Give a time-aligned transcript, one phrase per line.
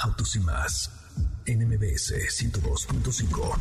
[0.00, 0.94] Autos y más
[1.46, 3.58] NMBS 102.5.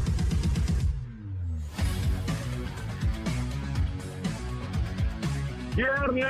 [5.75, 6.25] Viernes,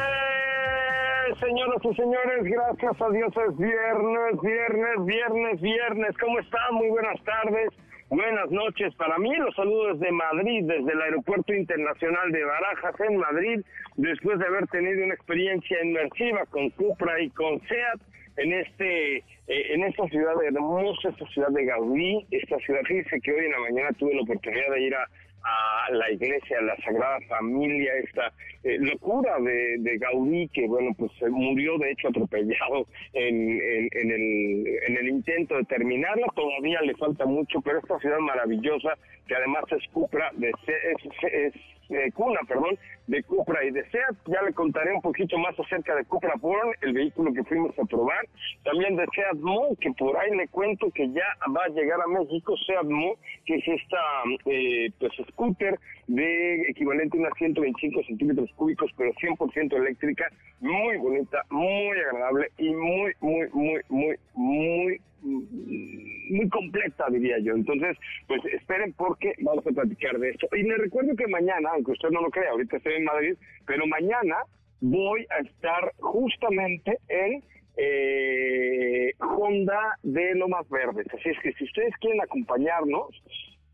[1.39, 6.17] señoras y señores, gracias a Dios es viernes, viernes, viernes, viernes.
[6.19, 6.73] ¿Cómo están?
[6.75, 7.69] Muy buenas tardes,
[8.09, 8.95] buenas noches.
[8.95, 13.61] Para mí los saludos desde Madrid, desde el Aeropuerto Internacional de Barajas en Madrid,
[13.97, 18.01] después de haber tenido una experiencia inmersiva con Cupra y con SEAT
[18.37, 23.31] en este eh, en esta ciudad hermosa, esta ciudad de Gaudí, esta ciudad, fíjense que
[23.31, 25.07] hoy en la mañana tuve la oportunidad de ir a,
[25.91, 31.77] la iglesia, a la Sagrada Familia, esta eh, locura de, Gaudí, que bueno, pues murió
[31.77, 33.51] de hecho atropellado en,
[33.93, 38.97] en, el, en el intento de terminarla, todavía le falta mucho, pero esta ciudad maravillosa,
[39.25, 41.53] que además es Cupra, de, es,
[41.89, 44.15] es, cuna, perdón, de Cupra y de SEAT.
[44.27, 47.85] Ya le contaré un poquito más acerca de Cupra Born, el vehículo que fuimos a
[47.85, 48.27] probar.
[48.63, 52.07] También de SEAT Mo, que por ahí le cuento que ya va a llegar a
[52.07, 53.97] México, SEAT Mo, que es esta
[54.45, 61.43] eh, pues scooter de equivalente a unos 125 centímetros cúbicos, pero 100% eléctrica, muy bonita,
[61.49, 65.01] muy agradable y muy, muy, muy, muy, muy
[66.29, 67.53] muy completa, diría yo.
[67.53, 70.47] Entonces, pues esperen porque vamos a platicar de esto.
[70.55, 73.87] Y les recuerdo que mañana, aunque usted no lo crea, ahorita estoy en Madrid, pero
[73.87, 74.35] mañana
[74.81, 77.41] voy a estar justamente en
[77.77, 81.07] eh, Honda de Lomas Verdes.
[81.13, 83.09] Así es que si ustedes quieren acompañarnos,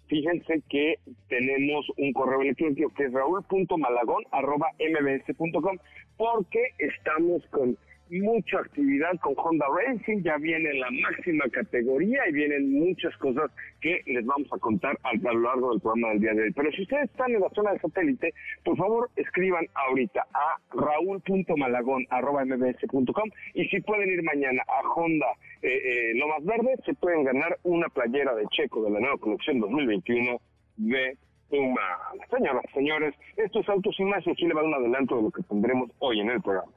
[0.07, 5.77] fíjense que tenemos un correo electrónico que es raúl.malagón.mbs.com
[6.17, 7.75] porque estamos con
[8.21, 13.51] mucha actividad con Honda Racing, ya viene la máxima categoría y vienen muchas cosas
[13.81, 16.51] que les vamos a contar a, lo largo del programa del día de hoy.
[16.51, 23.29] Pero si ustedes están en la zona de satélite, por favor escriban ahorita a raúl.malagón.mbs.com
[23.53, 25.27] y si pueden ir mañana a Honda
[25.61, 29.59] eh, eh, Lomas Verde, se pueden ganar una playera de Checo de la nueva colección
[29.59, 30.39] 2021
[30.77, 31.17] de
[31.49, 31.81] Puma.
[32.29, 35.43] Señoras, señores, estos autos y más y aquí le va un adelanto de lo que
[35.43, 36.71] tendremos hoy en el programa.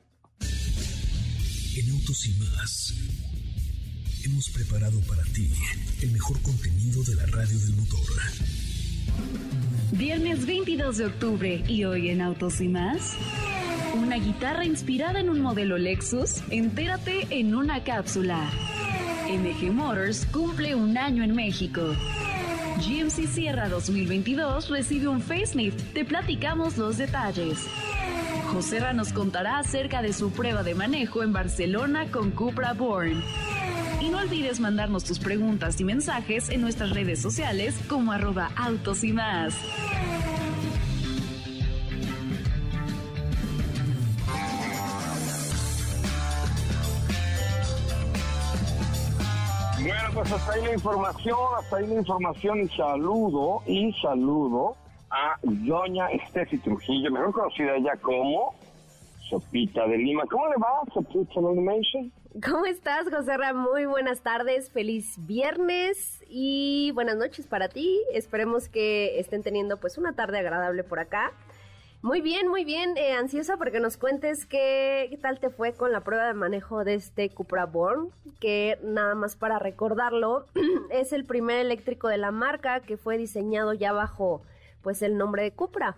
[1.77, 2.95] En Autos y más
[4.25, 5.51] hemos preparado para ti
[6.01, 8.01] el mejor contenido de la radio del motor.
[9.93, 13.15] Viernes 22 de octubre y hoy en Autos y más.
[13.95, 18.51] Una guitarra inspirada en un modelo Lexus, entérate en una cápsula.
[19.29, 21.95] MG Motors cumple un año en México.
[22.79, 25.93] GMC Sierra 2022 recibe un facelift.
[25.93, 27.59] Te platicamos los detalles.
[28.53, 33.23] José nos contará acerca de su prueba de manejo en Barcelona con Cupra Born.
[34.01, 39.05] Y no olvides mandarnos tus preguntas y mensajes en nuestras redes sociales como arroba autos
[39.05, 39.55] y más.
[49.81, 54.77] Bueno, pues hasta ahí la información, hasta ahí la información y saludo, y saludo
[55.11, 58.55] a doña Steffi Trujillo, mejor conocida ya como
[59.29, 60.25] Sopita de Lima.
[60.31, 62.13] ¿Cómo le va, Sopita Animation?
[62.45, 63.55] ¿Cómo estás, José Ra?
[63.55, 67.99] Muy buenas tardes, feliz viernes y buenas noches para ti.
[68.13, 71.33] Esperemos que estén teniendo pues una tarde agradable por acá.
[72.03, 76.03] Muy bien, muy bien, eh, ansiosa porque nos cuentes qué, tal te fue con la
[76.03, 80.45] prueba de manejo de este Cupra Born, que nada más para recordarlo,
[80.91, 84.43] es el primer eléctrico de la marca que fue diseñado ya bajo
[84.87, 85.97] pues el nombre de Cupra.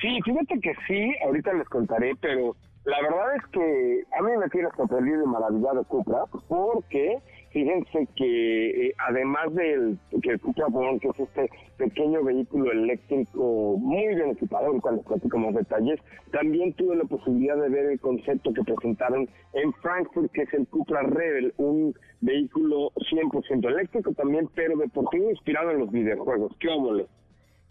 [0.00, 4.48] Sí, fíjate que sí, ahorita les contaré, pero la verdad es que a mí me
[4.48, 11.00] tiene sorprendido y maravillado Cupra porque Fíjense que eh, además del que el Cupra Born,
[11.00, 15.98] que es este pequeño vehículo eléctrico muy bien equipado, cuando platicamos detalles,
[16.30, 20.68] también tuve la posibilidad de ver el concepto que presentaron en Frankfurt, que es el
[20.68, 26.56] Cupra Rebel, un vehículo 100% eléctrico también, pero deportivo inspirado en los videojuegos.
[26.60, 27.06] ¿Qué óvole?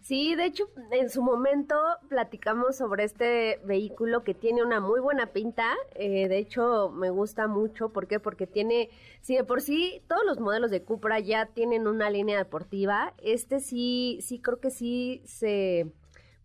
[0.00, 1.76] Sí, de hecho, en su momento
[2.08, 5.74] platicamos sobre este vehículo que tiene una muy buena pinta.
[5.94, 7.90] Eh, de hecho, me gusta mucho.
[7.90, 8.18] ¿Por qué?
[8.18, 8.88] Porque tiene,
[9.20, 13.60] si de por sí todos los modelos de Cupra ya tienen una línea deportiva, este
[13.60, 15.92] sí, sí creo que sí se,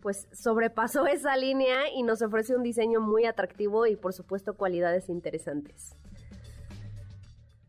[0.01, 5.09] pues sobrepasó esa línea y nos ofrece un diseño muy atractivo y por supuesto cualidades
[5.09, 5.95] interesantes.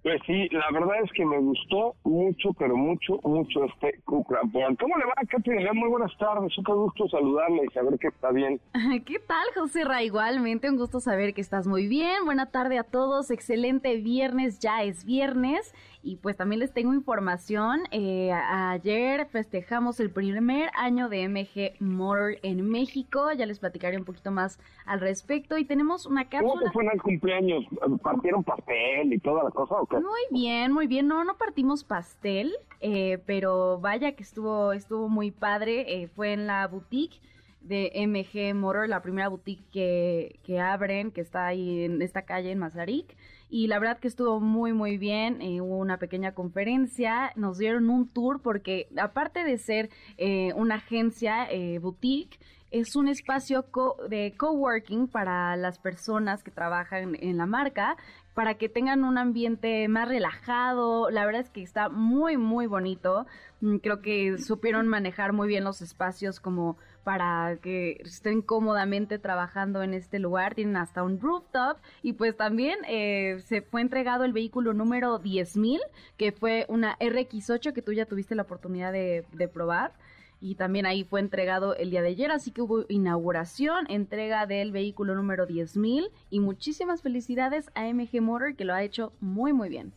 [0.07, 4.97] Pues sí, la verdad es que me gustó mucho, pero mucho, mucho este Cupra ¿Cómo
[4.99, 5.51] le va, Katy?
[5.75, 8.61] Muy buenas tardes, súper gusto saludarle y saber que está bien.
[9.05, 10.05] ¿Qué tal, José Ra?
[10.05, 12.25] Igualmente, un gusto saber que estás muy bien.
[12.25, 15.75] Buena tarde a todos, excelente viernes, ya es viernes
[16.07, 17.81] y pues también les tengo información.
[17.91, 23.33] Eh, ayer festejamos el primer año de MG Motor en México.
[23.33, 25.59] Ya les platicaré un poquito más al respecto.
[25.59, 26.61] Y tenemos una cápsula.
[26.61, 27.65] ¿Cómo fue en el cumpleaños?
[28.03, 29.97] ¿Partieron pastel y toda la cosa o qué?
[29.97, 31.09] Muy bien, muy bien.
[31.09, 36.03] No, no partimos pastel, eh, pero vaya que estuvo, estuvo muy padre.
[36.03, 37.21] Eh, fue en la boutique
[37.67, 42.51] de MG Motor, la primera boutique que, que abren, que está ahí en esta calle
[42.53, 43.17] en Mazarik.
[43.49, 47.91] Y la verdad que estuvo muy muy bien, eh, hubo una pequeña conferencia, nos dieron
[47.91, 52.39] un tour porque aparte de ser eh, una agencia eh, boutique,
[52.73, 53.65] es un espacio
[54.09, 57.97] de coworking para las personas que trabajan en la marca
[58.37, 61.09] para que tengan un ambiente más relajado.
[61.09, 63.25] La verdad es que está muy, muy bonito.
[63.63, 69.83] Mm, creo que supieron manejar muy bien los espacios como para que estén cómodamente trabajando
[69.83, 70.55] en este lugar.
[70.55, 75.81] Tienen hasta un rooftop y pues también eh, se fue entregado el vehículo número 10.000,
[76.19, 79.95] que fue una RX8 que tú ya tuviste la oportunidad de, de probar
[80.41, 84.73] y también ahí fue entregado el día de ayer, así que hubo inauguración, entrega del
[84.73, 89.69] vehículo número 10.000 y muchísimas felicidades a MG Motor que lo ha hecho muy muy
[89.69, 89.93] bien.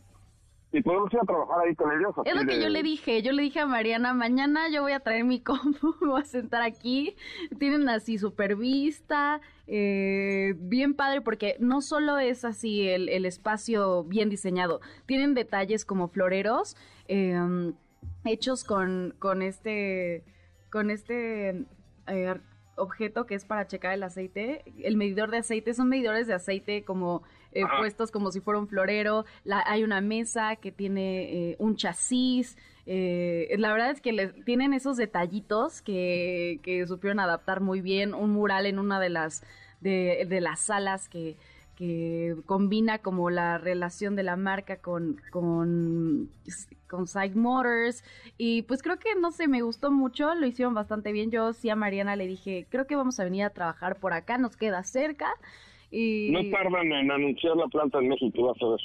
[0.72, 2.14] ¿Y podemos ir a trabajar ahí con ellos?
[2.24, 5.00] Es lo que yo le dije, yo le dije a Mariana, mañana yo voy a
[5.00, 7.16] traer mi compu, me voy a sentar aquí,
[7.58, 14.04] tienen así super vista, eh, bien padre porque no solo es así el, el espacio
[14.04, 16.76] bien diseñado, tienen detalles como floreros,
[17.08, 17.72] eh,
[18.24, 20.24] hechos con, con este,
[20.70, 21.66] con este
[22.06, 22.34] eh,
[22.76, 24.64] objeto que es para checar el aceite.
[24.82, 28.68] El medidor de aceite son medidores de aceite como eh, puestos como si fuera un
[28.68, 29.24] florero.
[29.44, 32.56] La, hay una mesa que tiene eh, un chasis.
[32.86, 38.14] la verdad es que le, tienen esos detallitos que, que supieron adaptar muy bien.
[38.14, 39.42] Un mural en una de las
[39.80, 41.36] de, de las salas que
[41.80, 46.28] que combina como la relación de la marca con, con,
[46.86, 48.04] con Side Motors.
[48.36, 51.30] Y pues creo que, no sé, me gustó mucho, lo hicieron bastante bien.
[51.30, 54.36] Yo sí a Mariana le dije, creo que vamos a venir a trabajar por acá,
[54.36, 55.30] nos queda cerca.
[55.90, 56.30] Y...
[56.32, 58.80] No tardan en anunciar la planta en México, vas a ver.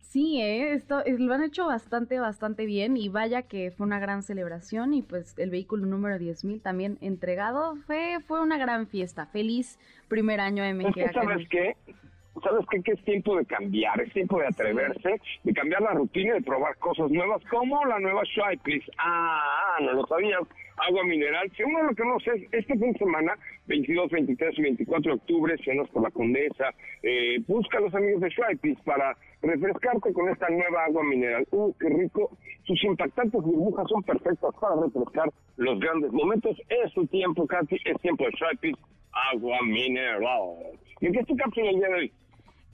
[0.00, 4.00] Sí, eh, esto eh, lo han hecho bastante, bastante bien y vaya que fue una
[4.00, 9.26] gran celebración y pues el vehículo número 10.000 también entregado fue, fue una gran fiesta.
[9.26, 9.78] Feliz
[10.08, 11.12] primer año MG.
[11.12, 11.76] ¿Sabes qué?
[12.42, 12.82] ¿Sabes qué?
[12.82, 16.42] Que es tiempo de cambiar, es tiempo de atreverse, de cambiar la rutina y de
[16.42, 18.90] probar cosas nuevas, como la nueva Shy, please.
[18.98, 20.40] Ah, no lo sabías.
[20.76, 21.50] Agua mineral.
[21.56, 25.88] Si uno lo sé, este fin de semana, 22, 23 y 24 de octubre, cenas
[25.90, 26.70] por la Condesa,
[27.02, 31.46] eh, busca a los amigos de Shy, para refrescarte con esta nueva agua mineral.
[31.52, 32.36] ¡Uh, qué rico!
[32.64, 36.60] Sus impactantes burbujas son perfectas para refrescar los grandes momentos.
[36.68, 38.72] Es su tiempo, Katy, es tiempo de Shy,
[39.32, 40.74] agua mineral.
[41.00, 42.12] ¿Y qué es tu cápsula el día de hoy?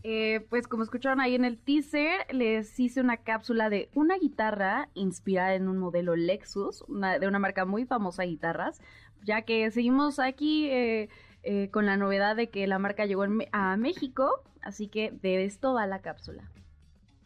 [0.03, 4.89] Eh, pues como escucharon ahí en el teaser, les hice una cápsula de una guitarra
[4.95, 8.81] inspirada en un modelo Lexus, de una marca muy famosa de guitarras,
[9.23, 11.09] ya que seguimos aquí eh,
[11.43, 15.75] eh, con la novedad de que la marca llegó a México, así que de esto
[15.75, 16.51] va la cápsula.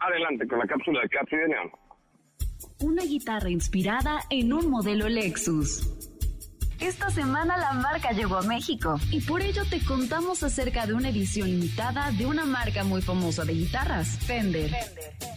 [0.00, 1.36] Adelante con la cápsula de Capsi.
[2.80, 6.13] Una guitarra inspirada en un modelo Lexus.
[6.84, 11.08] Esta semana la marca llegó a México y por ello te contamos acerca de una
[11.08, 14.70] edición limitada de una marca muy famosa de guitarras, Fender,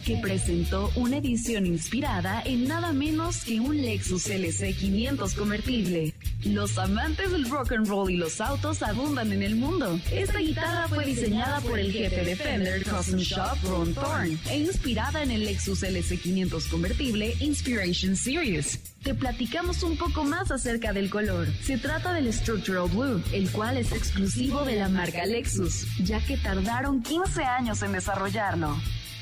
[0.04, 6.12] que presentó una edición inspirada en nada menos que un Lexus LC 500 convertible.
[6.48, 10.00] Los amantes del rock and roll y los autos abundan en el mundo.
[10.10, 15.22] Esta guitarra fue diseñada por el jefe de Fender Custom Shop Ron Thorne e inspirada
[15.22, 18.80] en el Lexus LC 500 convertible Inspiration Series.
[19.02, 21.46] Te platicamos un poco más acerca del color.
[21.62, 26.38] Se trata del Structural Blue, el cual es exclusivo de la marca Lexus, ya que
[26.38, 28.76] tardaron 15 años en desarrollarlo.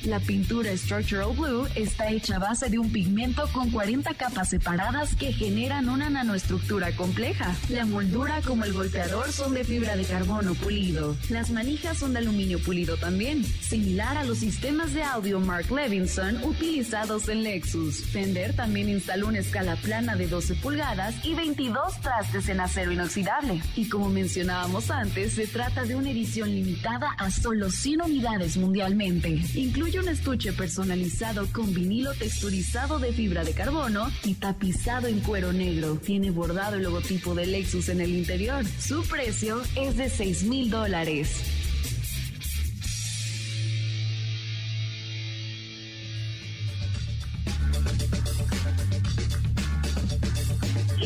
[0.04, 5.16] La pintura Structural Blue está hecha a base de un pigmento con 40 capas separadas
[5.16, 7.54] que generan una nanoestructura compleja.
[7.70, 11.16] La moldura como el golpeador son de fibra de carbono pulido.
[11.28, 16.42] Las manijas son de aluminio pulido también, similar a los sistemas de audio Mark Levinson
[16.44, 18.04] utilizados en Lexus.
[18.04, 23.60] Fender también instaló una escala plana de 12 pulgadas y 22 trastes en acero inoxidable.
[23.74, 29.42] Y como mencionábamos antes, se trata de una edición limitada a solo 100 unidades mundialmente.
[29.86, 35.52] Incluye un estuche personalizado con vinilo texturizado de fibra de carbono y tapizado en cuero
[35.52, 35.94] negro.
[36.04, 38.64] Tiene bordado el logotipo de Lexus en el interior.
[38.80, 41.55] Su precio es de 6 mil dólares.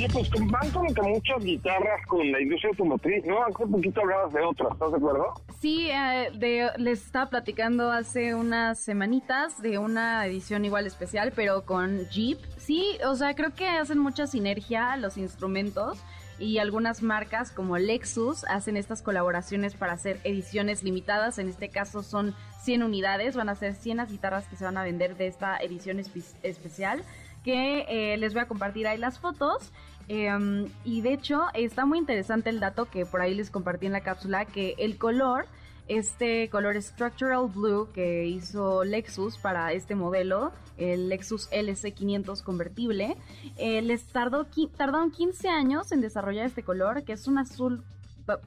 [0.00, 3.44] Sí, pues van como que muchas guitarras con la industria automotriz, ¿no?
[3.44, 5.34] Hace poquito hablabas de otras, ¿estás de acuerdo?
[5.60, 11.66] Sí, eh, de, les estaba platicando hace unas semanitas de una edición igual especial, pero
[11.66, 12.38] con Jeep.
[12.56, 15.98] Sí, o sea, creo que hacen mucha sinergia los instrumentos
[16.38, 21.38] y algunas marcas como Lexus hacen estas colaboraciones para hacer ediciones limitadas.
[21.38, 24.78] En este caso son 100 unidades, van a ser 100 las guitarras que se van
[24.78, 27.02] a vender de esta edición espe- especial
[27.44, 29.72] que eh, les voy a compartir ahí las fotos.
[30.12, 33.92] Em, y de hecho está muy interesante el dato que por ahí les compartí en
[33.92, 35.46] la cápsula, que el color,
[35.86, 43.16] este color Structural Blue que hizo Lexus para este modelo, el Lexus LC500 convertible,
[43.56, 47.84] eh, les tardó, tardaron 15 años en desarrollar este color, que es un azul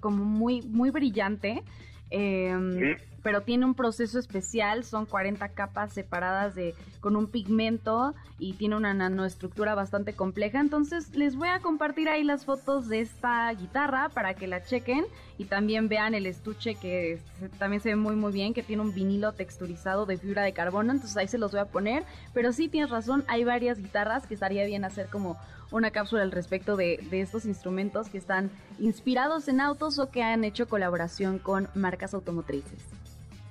[0.01, 1.63] como muy, muy brillante.
[2.09, 3.12] em, Sí.
[3.23, 8.75] Pero tiene un proceso especial, son 40 capas separadas de con un pigmento y tiene
[8.75, 14.09] una nanoestructura bastante compleja, entonces les voy a compartir ahí las fotos de esta guitarra
[14.09, 15.05] para que la chequen
[15.37, 17.19] y también vean el estuche que
[17.57, 20.91] también se ve muy muy bien, que tiene un vinilo texturizado de fibra de carbono,
[20.91, 22.03] entonces ahí se los voy a poner,
[22.33, 25.37] pero sí tienes razón, hay varias guitarras que estaría bien hacer como
[25.71, 30.21] una cápsula al respecto de, de estos instrumentos que están inspirados en autos o que
[30.21, 32.93] han hecho colaboración con marcas automotrices.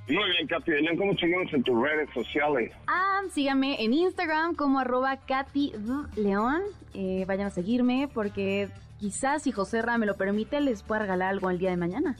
[0.09, 2.73] Muy bien, Katy de León, ¿cómo seguimos en tus redes sociales?
[2.88, 5.75] Ah, síganme en Instagram como arroba Katy.
[6.16, 6.62] León.
[6.94, 8.68] Eh, vayan a seguirme porque
[8.99, 12.16] quizás si José Ra me lo permite les pueda regalar algo el día de mañana.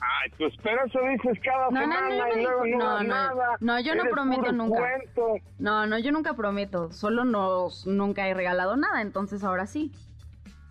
[0.00, 3.02] Ay, pues pero eso dices cada No, no, semana no, no, y luego no, no,
[3.02, 3.08] no,
[3.60, 3.80] nada.
[3.80, 4.78] Yo no Eres prometo nunca.
[4.78, 5.26] cuento.
[5.58, 6.92] No, no, yo nunca prometo.
[6.92, 9.90] Solo nos, nunca he regalado nada, entonces ahora sí.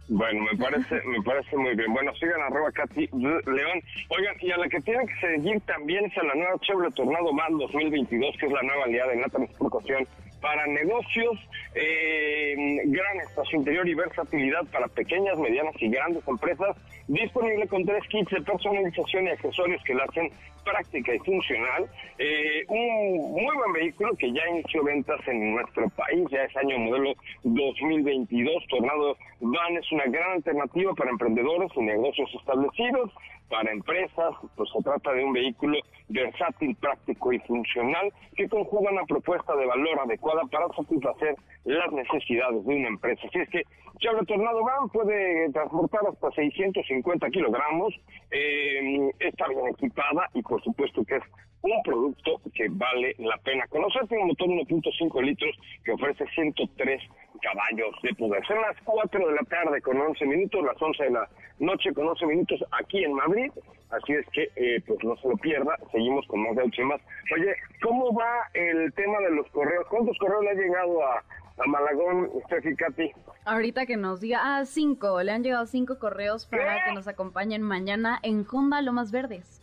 [0.08, 1.92] Bueno, me parece, me parece muy bien.
[1.92, 3.82] Bueno, sigan arroba Katy León.
[4.10, 7.34] Oigan, y a la que tienen que seguir también es a la nueva Chevrolet Tornado
[7.34, 10.08] Van 2022, que es la nueva aliada en la transportación
[10.42, 11.40] para negocios,
[11.74, 12.54] eh,
[12.86, 18.30] gran espacio interior y versatilidad para pequeñas, medianas y grandes empresas, disponible con tres kits
[18.30, 20.30] de personalización y accesorios que la hacen
[20.64, 21.90] práctica y funcional.
[22.18, 26.78] Eh, un muy buen vehículo que ya inició ventas en nuestro país, ya es año
[26.80, 28.68] modelo 2022.
[28.68, 33.12] Tornado Van es una gran alternativa para emprendedores y negocios establecidos,
[33.50, 35.78] para empresas, pues se trata de un vehículo
[36.10, 42.66] versátil, práctico y funcional que conjuga una propuesta de valor adecuada para satisfacer las necesidades
[42.66, 43.28] de una empresa.
[43.28, 43.64] Así es que
[44.00, 47.94] Chevrolet Tornado Van puede transportar hasta 650 kilogramos,
[48.32, 51.24] eh, está bien equipada y por supuesto que es
[51.62, 54.08] un producto que vale la pena conocer.
[54.08, 57.02] Tiene un motor 1.5 litros que ofrece 103
[57.42, 58.46] caballos de poder.
[58.46, 62.08] Son las 4 de la tarde con 11 minutos, las 11 de la noche con
[62.08, 63.35] 11 minutos aquí en Madrid.
[63.92, 65.78] Así es que, eh, pues no se lo pierda.
[65.92, 67.02] Seguimos con más de más.
[67.34, 69.86] Oye, ¿cómo va el tema de los correos?
[69.90, 73.12] ¿Cuántos correos le ha llegado a, a Malagón, Steffi Katy?
[73.46, 77.62] Ahorita que nos diga, ah, cinco, le han llegado cinco correos para que nos acompañen
[77.62, 79.62] mañana en Honda Lomas Verdes.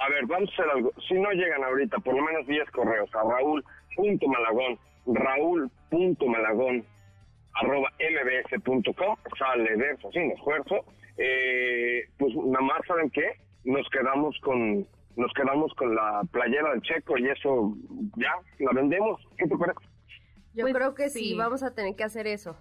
[0.00, 0.92] A ver, vamos a hacer algo.
[1.06, 6.84] Si no llegan ahorita, por lo menos 10 correos a raúl.malagón, raúl.malagón,
[7.54, 10.84] arroba mbs.com, sale de eso sin esfuerzo.
[11.22, 13.32] Eh, pues nada más, ¿saben qué?
[13.64, 14.86] Nos quedamos con
[15.16, 17.74] nos quedamos con la playera del Checo y eso
[18.16, 19.20] ya, la vendemos.
[19.36, 19.80] ¿Qué te parece?
[20.54, 21.18] Yo Pues creo que sí.
[21.30, 21.36] sí.
[21.36, 22.56] vamos a tener que hacer eso.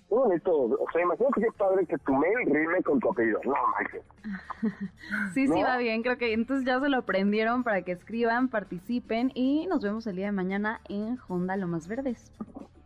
[0.08, 0.50] Qué bonito.
[0.52, 3.40] O sea, imagínate qué padre que tu mail rime con tu apellido.
[3.44, 4.02] No, Michael.
[5.32, 5.66] Sí, sí, ¿No?
[5.66, 6.02] va bien.
[6.02, 10.16] Creo que entonces ya se lo aprendieron para que escriban, participen y nos vemos el
[10.16, 12.30] día de mañana en Honda Lomas Verdes.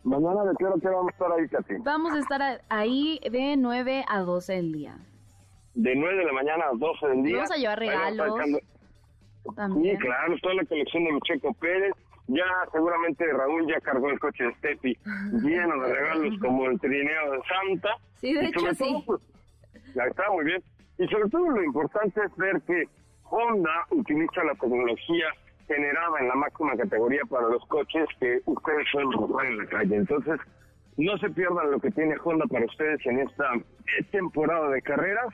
[0.05, 1.75] Mañana de qué hora que vamos a estar ahí, Katy?
[1.83, 4.97] Vamos a estar ahí de 9 a 12 del día.
[5.77, 7.37] De 9 de la mañana a 12 del día.
[7.37, 8.35] Vamos a llevar regalos.
[9.45, 11.93] Sí, claro, toda la colección de Checo Pérez.
[12.29, 14.99] Ya seguramente Raúl ya cargó el coche de Steffi
[15.45, 17.91] lleno de regalos como el trineo de Santa.
[18.21, 18.91] Sí, de Y sobre hecho, sí.
[18.91, 20.63] todo, pues, ya está muy bien.
[20.99, 22.89] Y sobre todo lo importante es ver que
[23.31, 25.27] Honda utiliza la tecnología
[25.69, 29.97] generada en la máxima categoría para los coches que ustedes suelen comprar en la calle.
[29.97, 30.41] Entonces,
[30.97, 35.27] no se pierdan lo que tiene Honda para ustedes en esta eh, temporada de carreras.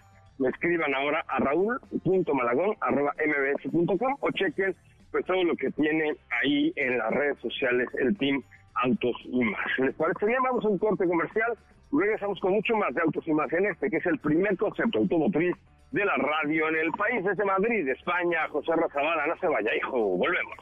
[0.43, 4.75] Me escriban ahora a raúl.malagón.mbs.com o chequen
[5.13, 8.43] pues todo lo que tiene ahí en las redes sociales el Team
[8.75, 9.79] Autos y Más.
[9.79, 10.43] ¿Les parece bien?
[10.43, 11.57] Vamos a un corte comercial.
[11.93, 14.99] Regresamos con mucho más de Autos y Más en este, que es el primer concepto
[14.99, 15.55] automotriz
[15.93, 17.25] de la radio en el país.
[17.25, 19.29] Desde Madrid, España, José Razabala.
[19.29, 20.17] No se vaya, hijo.
[20.17, 20.57] Volvemos.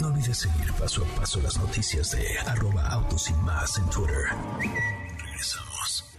[0.00, 4.30] No olvides seguir paso a paso las noticias de arroba autos y más en Twitter.
[5.16, 6.18] Regresamos.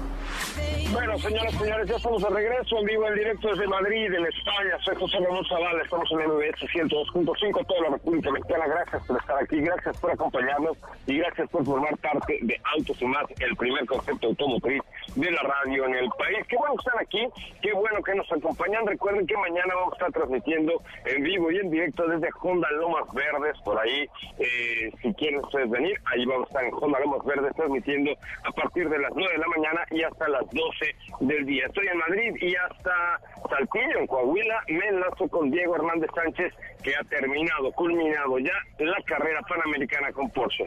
[0.91, 4.25] Bueno, señoras y señores, ya estamos de regreso en vivo, en directo desde Madrid, en
[4.25, 4.77] España.
[4.83, 8.67] Soy José Ramón Zavala, estamos en MBS 102.5, toda la República Mexicana.
[8.67, 10.77] Gracias por estar aquí, gracias por acompañarnos
[11.07, 14.81] y gracias por formar parte de Autos y Más, el primer concepto automotriz
[15.15, 16.45] de la radio en el país.
[16.49, 18.85] Qué bueno que están aquí, qué bueno que nos acompañan.
[18.85, 23.07] Recuerden que mañana vamos a estar transmitiendo en vivo y en directo desde Honda Lomas
[23.13, 27.25] Verdes, por ahí, eh, si quieren ustedes venir, ahí vamos a estar en Honda Lomas
[27.25, 28.11] Verdes transmitiendo
[28.43, 31.65] a partir de las 9 de la mañana y hasta las 12 del día.
[31.67, 33.19] Estoy en Madrid y hasta
[33.49, 39.01] Saltillo, en Coahuila, me enlazo con Diego Hernández Sánchez, que ha terminado, culminado ya la
[39.05, 40.65] carrera panamericana con Porsche.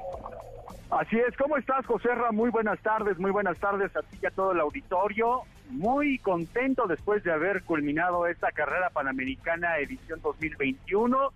[0.90, 2.30] Así es, ¿cómo estás, José Ra?
[2.30, 5.42] Muy buenas tardes, muy buenas tardes a ti y a todo el auditorio.
[5.70, 11.32] Muy contento después de haber culminado esta carrera panamericana edición 2021.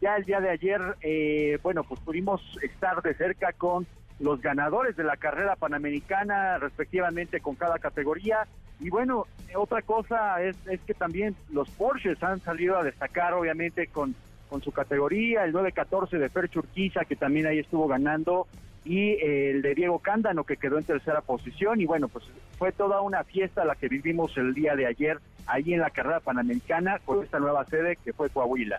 [0.00, 3.86] Ya el día de ayer, eh, bueno, pues pudimos estar de cerca con
[4.18, 8.46] los ganadores de la carrera panamericana, respectivamente con cada categoría.
[8.80, 13.86] Y bueno, otra cosa es, es que también los Porsches han salido a destacar, obviamente,
[13.88, 14.14] con,
[14.48, 18.46] con su categoría, el 914 de Fer Churquiza, que también ahí estuvo ganando,
[18.84, 21.80] y eh, el de Diego Cándano, que quedó en tercera posición.
[21.80, 22.24] Y bueno, pues
[22.58, 26.20] fue toda una fiesta la que vivimos el día de ayer, ahí en la carrera
[26.20, 28.78] panamericana, con esta nueva sede que fue Coahuila.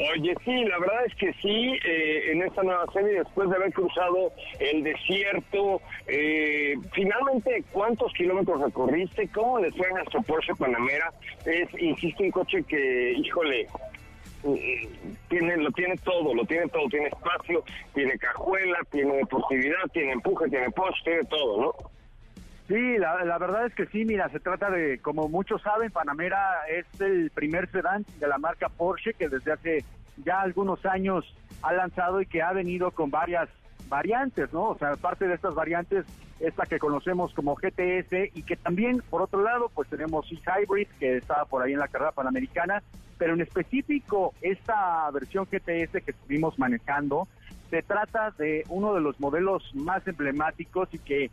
[0.00, 3.72] Oye, sí, la verdad es que sí, eh, en esta nueva serie, después de haber
[3.72, 9.28] cruzado el desierto, eh, finalmente, ¿cuántos kilómetros recorriste?
[9.28, 11.12] ¿Cómo les fue a nuestro Porsche Panamera?
[11.44, 13.66] Es, insisto, un coche que, híjole,
[14.44, 14.88] eh,
[15.28, 17.62] tiene lo tiene todo, lo tiene todo, tiene espacio,
[17.94, 21.99] tiene cajuela, tiene deportividad, tiene empuje, tiene post, tiene todo, ¿no?
[22.70, 27.00] Sí, la, verdad es que sí, mira, se trata de, como muchos saben, Panamera es
[27.00, 29.84] el primer sedán de la marca Porsche que desde hace
[30.18, 31.24] ya algunos años
[31.62, 33.48] ha lanzado y que ha venido con varias
[33.88, 34.68] variantes, ¿no?
[34.68, 36.06] O sea, parte de estas variantes
[36.38, 40.86] es la que conocemos como GTS y que también, por otro lado, pues tenemos e-Hybrid
[41.00, 42.84] que estaba por ahí en la carrera panamericana,
[43.18, 47.26] pero en específico esta versión GTS que estuvimos manejando,
[47.68, 51.30] se trata de uno de los modelos más emblemáticos y que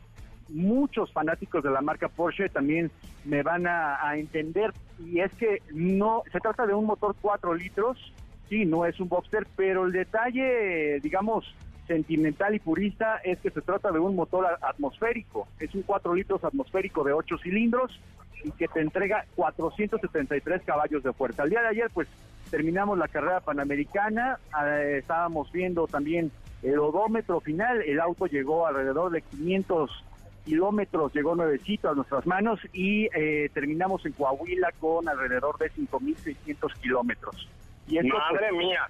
[0.50, 2.92] muchos fanáticos de la marca Porsche también
[3.26, 4.74] me van a, entender.
[5.06, 8.14] Y es que no se trata de un motor 4 litros
[8.50, 11.54] sí no es un Boxster pero el detalle digamos
[11.86, 15.48] sentimental y purista es que se trata de un motor atmosférico.
[15.60, 17.98] Es un 4 litros atmosférico de 8 cilindros
[18.44, 21.44] y que te entrega 473 caballos de fuerza.
[21.44, 22.08] El día de ayer pues
[22.52, 26.32] terminamos la carrera panamericana eh, estábamos viendo también
[26.64, 29.92] el odómetro final el auto llegó alrededor de 500
[30.48, 36.74] kilómetros, llegó nuevecito a nuestras manos y eh, terminamos en Coahuila con alrededor de 5.600
[36.82, 37.50] kilómetros.
[37.88, 38.90] Y esto, Madre pues, mía,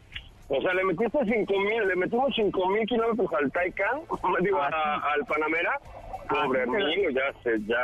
[0.50, 4.02] o sea, le metiste 5.000, le metimos 5.000 kilómetros al Taycan,
[4.41, 5.80] digo, a, al Panamera.
[6.30, 7.80] Pobre amigo, ya se, ya,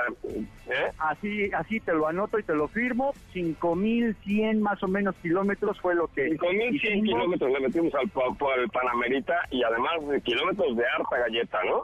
[0.68, 0.92] ¿eh?
[1.00, 3.14] Así, así te lo anoto y te lo firmo.
[3.34, 6.32] 5.100 más o menos kilómetros fue lo que.
[6.32, 8.12] 5.100 kilómetros le metimos al,
[8.60, 11.84] al Panamerita y además de kilómetros de harta galleta, ¿no?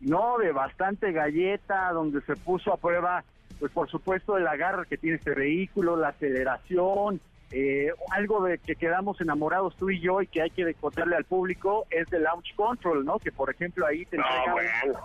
[0.00, 3.24] No, de bastante galleta, donde se puso a prueba,
[3.58, 7.20] pues por supuesto, el agarre que tiene este vehículo, la aceleración,
[7.52, 11.24] eh, algo de que quedamos enamorados tú y yo y que hay que contarle al
[11.24, 13.18] público es el launch control, ¿no?
[13.18, 15.00] Que por ejemplo ahí te no, bueno.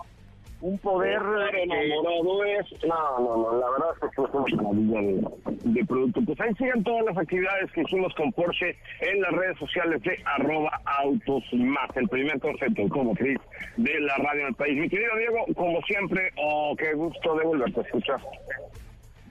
[0.60, 2.84] Un poder eh, enamorado es...
[2.84, 6.20] No, no, no, la verdad es que es una maravilla de, de producto.
[6.24, 10.18] Pues ahí sigan todas las actividades que hicimos con Porsche en las redes sociales de
[10.24, 13.38] arroba autos más, el primer concepto como Cris
[13.76, 14.80] de la radio en el país.
[14.80, 18.20] Mi querido Diego, como siempre, oh, qué gusto de volverte a escuchar.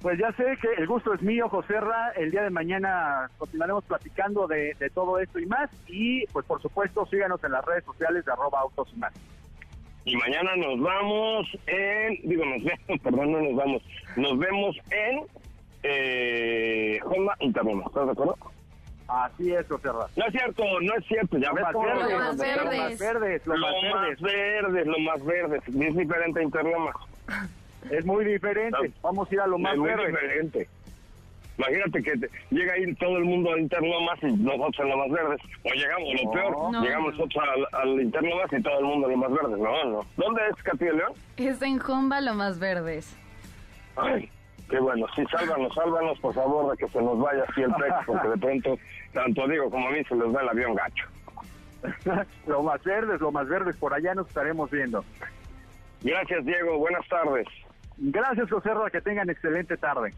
[0.02, 2.12] Pues ya sé que el gusto es mío, Joserra.
[2.12, 5.72] El día de mañana continuaremos platicando de, de todo esto y más.
[5.88, 9.12] Y pues por supuesto síganos en las redes sociales de arroba autos y más.
[10.06, 13.84] Y mañana nos vamos en, digo, nos vemos, perdón, no nos vamos,
[14.16, 15.22] nos vemos en
[15.84, 18.38] eh, Honda Interloma, ¿estás de acuerdo?
[19.08, 20.08] Así es, Joserra.
[20.16, 22.66] No es cierto, no es cierto, ya Lo ves cómo verdes, Lo más verdes.
[22.66, 24.22] lo más verdes, más verdes.
[24.22, 26.92] verdes, lo más verdes, es diferente a Interloma.
[27.92, 28.78] Es muy diferente.
[28.82, 28.94] No.
[29.04, 30.08] Vamos a ir a lo más es muy verde.
[30.08, 30.68] diferente.
[31.58, 35.10] Imagínate que te- llega ahí todo el mundo al Interlomas y nosotros en lo más
[35.12, 35.42] verdes.
[35.64, 36.32] O llegamos, lo No.
[36.32, 36.82] peor, No.
[36.84, 39.58] llegamos nosotros al, al Interlomas y todo el mundo en lo más verdes.
[39.60, 40.00] No, no.
[40.18, 41.14] ¿Dónde es Castillo de León?
[41.38, 43.16] Es en Jomba lo más verdes.
[43.96, 44.30] Ay,
[44.70, 45.06] qué bueno.
[45.16, 48.38] Sí, sálvanos, sálvanos, por favor, de que se nos vaya así el pecho, porque de
[48.38, 48.80] pronto,
[49.14, 51.06] tanto a Diego como a mí se les va el avión gacho.
[52.48, 53.78] lo más verdes, lo más verdes.
[53.78, 55.06] Por allá nos estaremos viendo.
[56.02, 56.78] Gracias, Diego.
[56.80, 57.48] Buenas tardes.
[57.98, 58.90] Gracias, Joserra.
[58.90, 60.14] Que tengan excelente tarde.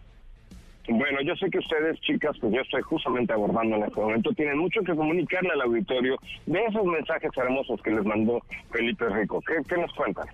[0.90, 4.58] Bueno, yo sé que ustedes, chicas, pues yo estoy justamente abordando en este momento, tienen
[4.58, 9.42] mucho que comunicarle al auditorio de esos mensajes hermosos que les mandó Felipe Rico.
[9.46, 10.28] ¿Qué, qué nos cuentan?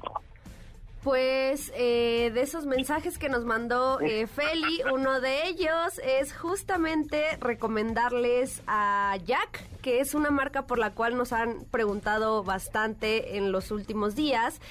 [1.03, 7.21] Pues eh, de esos mensajes que nos mandó eh, Feli, uno de ellos es justamente
[7.41, 13.51] recomendarles a Jack, que es una marca por la cual nos han preguntado bastante en
[13.51, 14.61] los últimos días,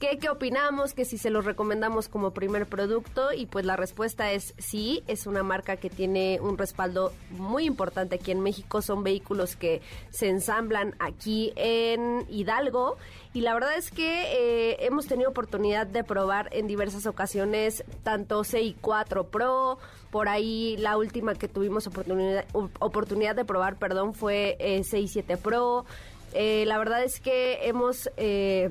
[0.00, 4.32] que qué opinamos, que si se los recomendamos como primer producto y pues la respuesta
[4.32, 9.04] es sí, es una marca que tiene un respaldo muy importante aquí en México, son
[9.04, 12.96] vehículos que se ensamblan aquí en Hidalgo
[13.34, 18.42] y la verdad es que eh, hemos tenido oportunidad de probar en diversas ocasiones tanto
[18.42, 19.78] CI4 Pro,
[20.10, 22.44] por ahí la última que tuvimos oportunidad,
[22.78, 25.86] oportunidad de probar, perdón, fue eh, CI7 Pro.
[26.34, 28.70] Eh, la verdad es que hemos eh,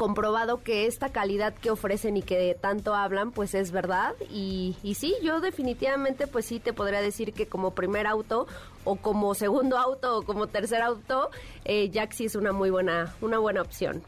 [0.00, 4.14] comprobado que esta calidad que ofrecen y que tanto hablan, pues es verdad.
[4.30, 8.46] Y, y sí, yo definitivamente, pues sí te podría decir que como primer auto
[8.84, 11.28] o como segundo auto o como tercer auto,
[11.66, 14.02] eh, sí es una muy buena, una buena opción.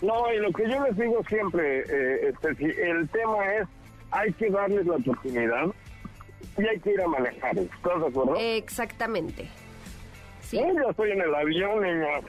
[0.00, 2.32] No, y lo que yo les digo siempre, eh,
[2.82, 3.68] el tema es,
[4.12, 5.66] hay que darles la oportunidad
[6.56, 7.58] y hay que ir a manejar.
[7.58, 8.36] ¿Estás de acuerdo?
[8.38, 9.50] Exactamente.
[10.40, 10.56] Sí.
[10.56, 12.24] Eh, yo estoy en el avión, niñas,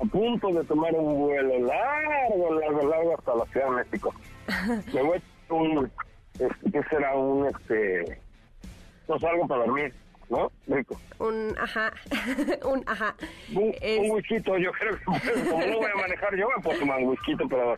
[0.00, 4.14] a punto de tomar un vuelo largo, largo, largo hasta la Ciudad de México.
[4.94, 5.90] Me voy a un,
[6.34, 7.14] este, ¿qué será?
[7.16, 8.20] Un, este,
[9.06, 9.92] pues algo para dormir,
[10.28, 10.50] ¿no?
[10.66, 10.96] Rico.
[11.18, 11.92] Un ajá,
[12.64, 13.14] un ajá.
[13.54, 14.22] Un, Es- un
[14.62, 15.18] yo creo que como
[15.66, 17.74] no voy a manejar, yo me puedo tomar un whisky para,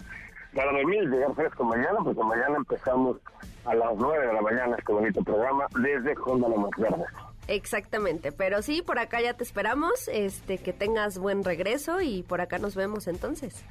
[0.55, 3.17] para dormir y llegar fresco mañana, porque mañana empezamos
[3.65, 7.07] a las 9 de la mañana este bonito programa desde Honda Lomas Verdes.
[7.49, 12.41] Exactamente, pero sí, por acá ya te esperamos, este, que tengas buen regreso y por
[12.41, 13.65] acá nos vemos entonces.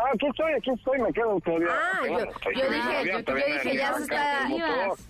[0.00, 1.72] Ah, aquí estoy, aquí estoy, me quedo todavía.
[1.72, 2.18] Ah, yo,
[2.70, 4.48] dije, yo, dije ya se está,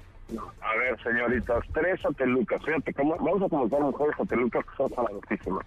[0.60, 2.62] A ver, señoritas, tres satelucas.
[2.64, 5.66] Fíjate, cómo, vamos a comentar mujeres satelucas que son jaladosísimas.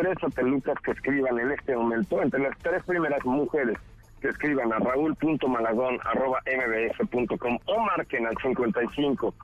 [0.00, 3.76] Tres satelucas que escriban en este momento, entre las tres primeras mujeres
[4.22, 9.34] que escriban a raúl.malagón.mbs.com o marquen al 55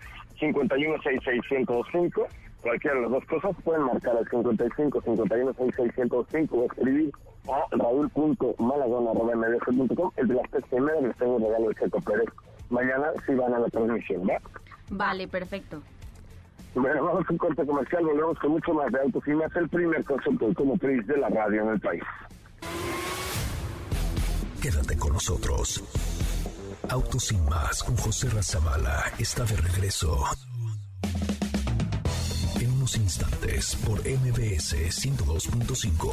[0.41, 2.27] 51 6605
[2.63, 7.13] cualquiera de las dos cosas pueden marcar al 55 51 6605 o escribir
[7.53, 12.31] a raúl.malagón.mbs.com el de las tres primeras les tengo regalo de Checo Pérez
[12.71, 14.39] mañana sí van a la transmisión ¿va?
[14.89, 15.83] Vale, perfecto.
[16.77, 20.05] Bueno, vamos un corte comercial, volvemos con mucho más de autos y más el primer
[20.05, 22.03] concepto automotriz de la radio en el país.
[24.61, 25.83] Quédate con nosotros.
[26.91, 30.23] Autos sin más con José Razabala está de regreso.
[32.61, 36.13] En unos instantes por MBS 102.5.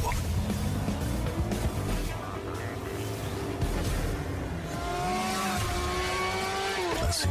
[7.10, 7.28] ¿Así?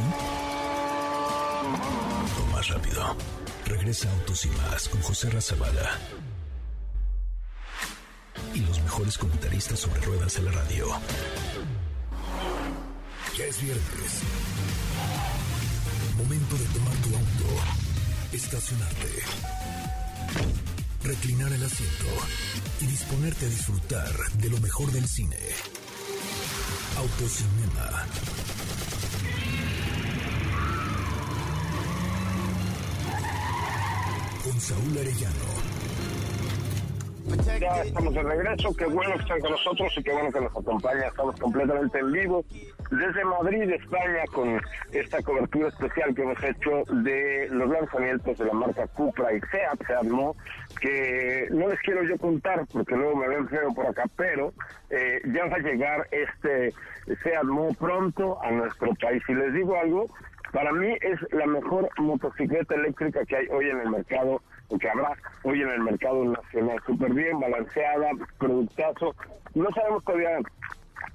[2.67, 3.17] Rápido.
[3.65, 5.99] Regresa Autos y más con José Razabala.
[8.53, 10.87] Y los mejores comentaristas sobre ruedas en la radio.
[13.37, 14.21] Ya es viernes.
[16.17, 17.63] Momento de tomar tu auto,
[18.31, 19.23] estacionarte,
[21.03, 22.05] reclinar el asiento
[22.79, 25.39] y disponerte a disfrutar de lo mejor del cine.
[26.97, 28.05] Autocinema.
[34.53, 35.73] Con Saúl Arellano
[37.59, 40.51] ya estamos de regreso, qué bueno que están con nosotros y qué bueno que nos
[40.51, 41.07] acompaña.
[41.07, 42.45] Estamos completamente en vivo
[42.91, 44.59] desde Madrid, España, con
[44.91, 49.87] esta cobertura especial que hemos hecho de los lanzamientos de la marca Cupra y Seat,
[49.87, 50.35] se armó,
[50.79, 54.53] que no les quiero yo contar porque luego me ven feo por acá, pero
[54.89, 56.73] eh, ya va a llegar este
[57.23, 59.23] Seat Mo pronto a nuestro país.
[59.27, 60.09] Y les digo algo,
[60.53, 64.41] para mí es la mejor motocicleta eléctrica que hay hoy en el mercado
[64.79, 66.81] que habrá hoy en el mercado nacional.
[66.85, 69.15] Súper bien, balanceada, productazo.
[69.55, 70.39] No sabemos todavía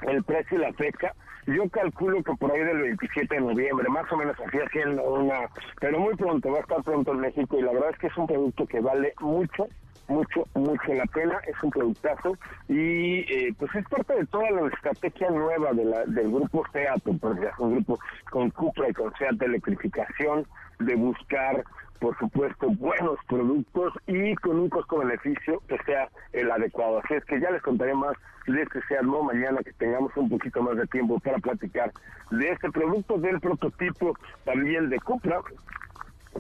[0.03, 1.13] el precio y la fecha.
[1.47, 5.49] Yo calculo que por ahí del 27 de noviembre, más o menos así haciendo una...
[5.81, 8.17] Pero muy pronto, va a estar pronto en México y la verdad es que es
[8.19, 9.67] un producto que vale mucho,
[10.09, 12.37] mucho, mucho la pena, es un productazo
[12.69, 17.03] y eh, pues es parte de toda la estrategia nueva de la, del grupo SEAT,
[17.21, 17.99] porque es un grupo
[18.31, 20.47] con Cupra y con SEAT de electrificación,
[20.81, 21.65] de buscar
[22.01, 27.01] por supuesto, buenos productos y con un costo-beneficio que sea el adecuado.
[27.03, 28.17] Así es que ya les contaré más
[28.47, 31.93] de este Seat mañana que tengamos un poquito más de tiempo para platicar
[32.31, 35.41] de este producto, del prototipo también de Cupra,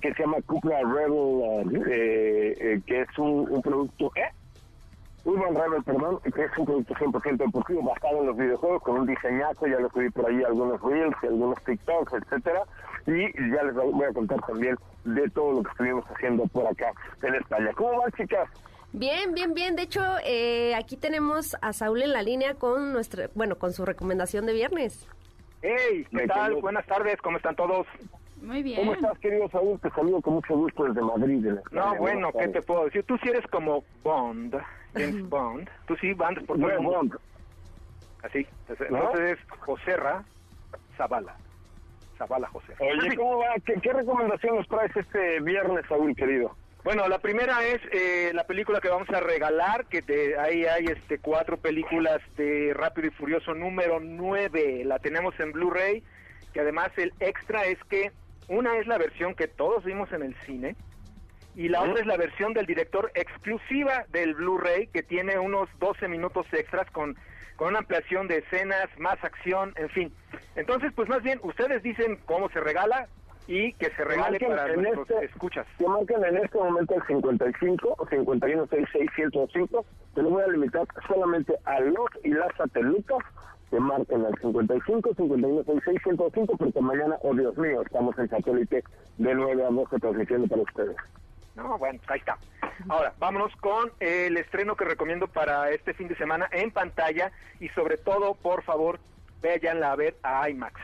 [0.00, 4.10] que se llama Cupra Rebel, eh, eh, que es un, producto...
[4.16, 4.30] ¿eh?
[5.24, 9.06] Urban Rebel, perdón, que es un producto 100% deportivo basado en los videojuegos, con un
[9.06, 12.62] diseñazo, ya lo subí por ahí algunos reels, algunos TikToks, etcétera,
[13.06, 16.92] y ya les voy a contar también de todo lo que estuvimos haciendo por acá
[17.22, 17.70] en España.
[17.74, 18.48] ¿Cómo van, chicas?
[18.92, 19.76] Bien, bien, bien.
[19.76, 23.84] De hecho, eh, aquí tenemos a Saúl en la línea con nuestra, bueno, con su
[23.84, 25.06] recomendación de viernes.
[25.60, 26.54] Hey, ¿qué tal?
[26.56, 27.86] Buenas tardes, ¿cómo están todos?
[28.42, 28.78] Muy bien.
[28.80, 29.78] ¿Cómo estás, querido Saúl?
[29.80, 31.46] Te saludo con mucho gusto desde Madrid.
[31.70, 33.02] no, bueno, ¿qué te puedo decir?
[33.04, 34.56] Tú sí eres como Bond,
[34.94, 35.68] James Bond.
[35.86, 37.20] Tú sí andas por todo el mundo.
[38.22, 38.46] Así.
[38.60, 38.98] Entonces, ¿No?
[38.98, 40.24] entonces es Joserra
[40.96, 41.36] Zavala.
[42.16, 42.74] Zavala José.
[42.80, 43.54] Oye, ¿cómo va?
[43.64, 46.56] ¿Qué, ¿Qué, recomendación nos traes este viernes, Saúl, querido?
[46.84, 50.86] Bueno, la primera es eh, la película que vamos a regalar, que te, ahí hay
[50.86, 54.84] este cuatro películas de Rápido y Furioso número 9.
[54.84, 56.02] La tenemos en Blu-ray,
[56.52, 58.12] que además el extra es que
[58.48, 60.76] una es la versión que todos vimos en el cine,
[61.54, 66.08] y la otra es la versión del director exclusiva del Blu-ray, que tiene unos 12
[66.08, 67.16] minutos extras con
[67.58, 70.12] con una ampliación de escenas, más acción, en fin.
[70.54, 73.08] Entonces, pues más bien, ustedes dicen cómo se regala
[73.48, 75.66] y que se regale para nuestros este, escuchas.
[75.76, 79.10] Que marquen en este momento el 55 o 5166
[80.14, 83.18] te lo voy a limitar solamente a los y las satelutas
[83.70, 88.82] que marquen al 55 5166 porque mañana, oh Dios mío, estamos en satélite
[89.18, 90.96] de 9 a 12 transmitiendo para ustedes.
[91.56, 92.38] No, bueno, ahí está.
[92.88, 97.68] Ahora, vámonos con el estreno que recomiendo para este fin de semana en pantalla y
[97.70, 99.00] sobre todo, por favor,
[99.42, 100.80] véanla a ver a IMAX.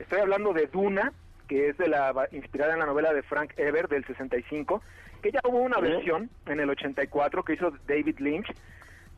[0.00, 1.12] Estoy hablando de Duna,
[1.48, 4.82] que es de la inspirada en la novela de Frank Ever del 65,
[5.22, 8.52] que ya hubo una versión en el 84 que hizo David Lynch,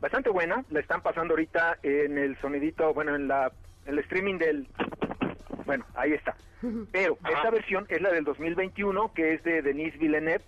[0.01, 3.51] bastante buena, la están pasando ahorita en el sonidito, bueno, en la
[3.85, 4.67] el streaming del
[5.65, 6.35] bueno, ahí está.
[6.91, 10.43] Pero esta versión es la del 2021, que es de Denis Villeneuve,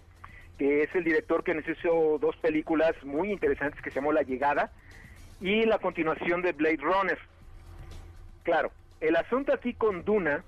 [0.58, 4.24] que es el director que nos hizo dos películas muy interesantes que se llamó La
[4.24, 4.72] Llegada
[5.40, 7.20] y la continuación de Blade Runner.
[8.44, 10.44] Claro, el asunto aquí con Duna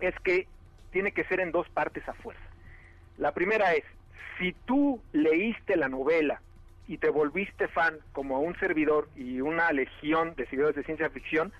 [0.00, 0.46] es que
[0.90, 2.42] tiene que ser en dos partes a fuerza.
[3.18, 3.84] La primera es,
[4.38, 6.40] si tú leíste la novela
[6.88, 11.52] y te volviste fan como un servidor y una legión de seguidores de ciencia ficción,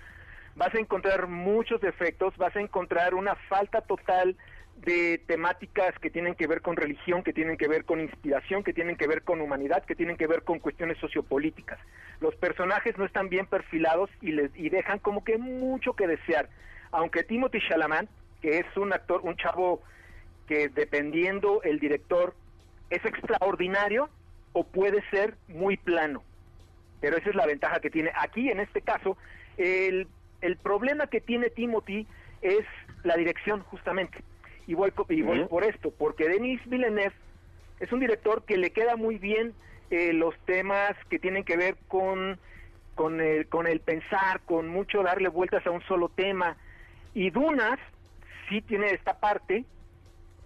[0.55, 4.35] vas a encontrar muchos defectos, vas a encontrar una falta total
[4.77, 8.73] de temáticas que tienen que ver con religión, que tienen que ver con inspiración, que
[8.73, 11.79] tienen que ver con humanidad, que tienen que ver con cuestiones sociopolíticas.
[12.21, 16.49] Los personajes no están bien perfilados y les y dejan como que mucho que desear.
[16.91, 18.09] Aunque Timothy Chalamet,
[18.41, 19.81] que es un actor, un chavo
[20.47, 22.33] que dependiendo el director
[22.89, 24.09] es extraordinario
[24.53, 26.23] o puede ser muy plano.
[27.01, 28.11] Pero esa es la ventaja que tiene.
[28.15, 29.17] Aquí, en este caso,
[29.57, 30.07] el,
[30.41, 32.07] el problema que tiene Timothy
[32.41, 32.65] es
[33.03, 34.23] la dirección, justamente.
[34.67, 37.13] Y voy, y voy por esto, porque Denis Villeneuve
[37.79, 39.53] es un director que le queda muy bien
[39.89, 42.37] eh, los temas que tienen que ver con,
[42.95, 46.57] con, el, con el pensar, con mucho darle vueltas a un solo tema.
[47.13, 47.79] Y Dunas
[48.47, 49.65] sí tiene esta parte,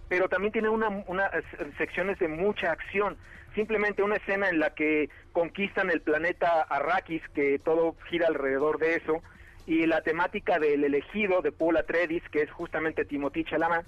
[0.07, 1.31] pero también tiene una, unas
[1.77, 3.17] secciones de mucha acción.
[3.55, 8.95] Simplemente una escena en la que conquistan el planeta Arrakis, que todo gira alrededor de
[8.95, 9.21] eso,
[9.65, 13.85] y la temática del elegido de Paul Atreides, que es justamente Timothy Chalamet,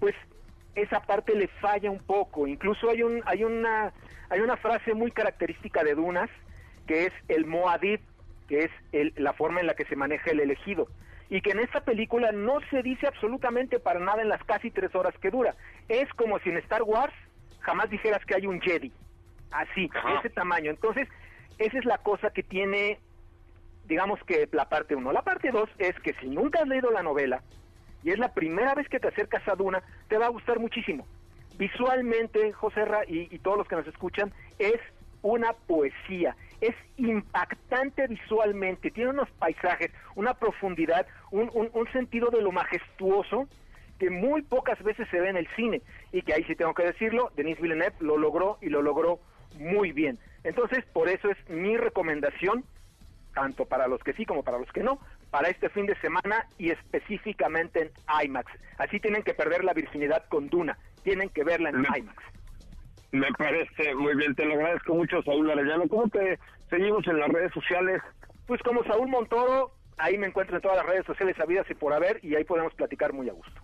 [0.00, 0.14] pues
[0.74, 2.46] esa parte le falla un poco.
[2.46, 3.92] Incluso hay un hay una
[4.28, 6.30] hay una frase muy característica de Dunas
[6.86, 8.00] que es el Moadid,
[8.48, 10.88] que es el, la forma en la que se maneja el elegido
[11.30, 14.94] y que en esta película no se dice absolutamente para nada en las casi tres
[14.94, 15.54] horas que dura.
[15.88, 17.14] Es como si en Star Wars
[17.64, 18.92] jamás dijeras que hay un Jedi,
[19.50, 20.70] así, ese tamaño.
[20.70, 21.08] Entonces,
[21.58, 22.98] esa es la cosa que tiene,
[23.86, 25.12] digamos que la parte uno.
[25.12, 27.42] La parte dos es que si nunca has leído la novela,
[28.02, 31.06] y es la primera vez que te acercas a Duna, te va a gustar muchísimo.
[31.56, 34.80] Visualmente, José Ra y, y todos los que nos escuchan, es
[35.22, 42.52] una poesía, es impactante visualmente, tiene unos paisajes, una profundidad, un, un, sentido de lo
[42.52, 43.48] majestuoso
[43.98, 46.84] que muy pocas veces se ve en el cine y que ahí sí tengo que
[46.84, 49.20] decirlo, Denis Villeneuve lo logró y lo logró
[49.58, 50.18] muy bien.
[50.42, 52.64] Entonces, por eso es mi recomendación,
[53.34, 54.98] tanto para los que sí como para los que no,
[55.30, 58.52] para este fin de semana y específicamente en IMAX.
[58.78, 62.22] Así tienen que perder la virginidad con Duna, tienen que verla en IMAX.
[63.12, 65.88] Me parece muy bien, te lo agradezco mucho, Saúl Arellano.
[65.88, 68.02] ¿Cómo te seguimos en las redes sociales?
[68.46, 71.92] Pues como Saúl Montoro, ahí me encuentro en todas las redes sociales habidas y por
[71.92, 73.60] haber, y ahí podemos platicar muy a gusto.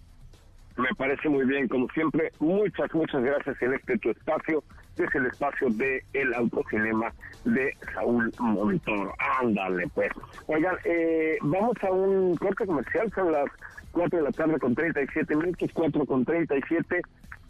[0.76, 4.62] Me parece muy bien, como siempre, muchas, muchas gracias en este tu espacio,
[4.96, 7.12] es el espacio de El Autocinema
[7.44, 9.14] de Saúl Montoro.
[9.40, 10.11] Ándale, pues.
[10.46, 13.46] Oigan, eh, vamos a un corte comercial, son las
[13.92, 17.02] 4 de la tarde con 37 minutos, 4 con 37.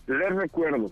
[0.07, 0.91] Les recuerdo,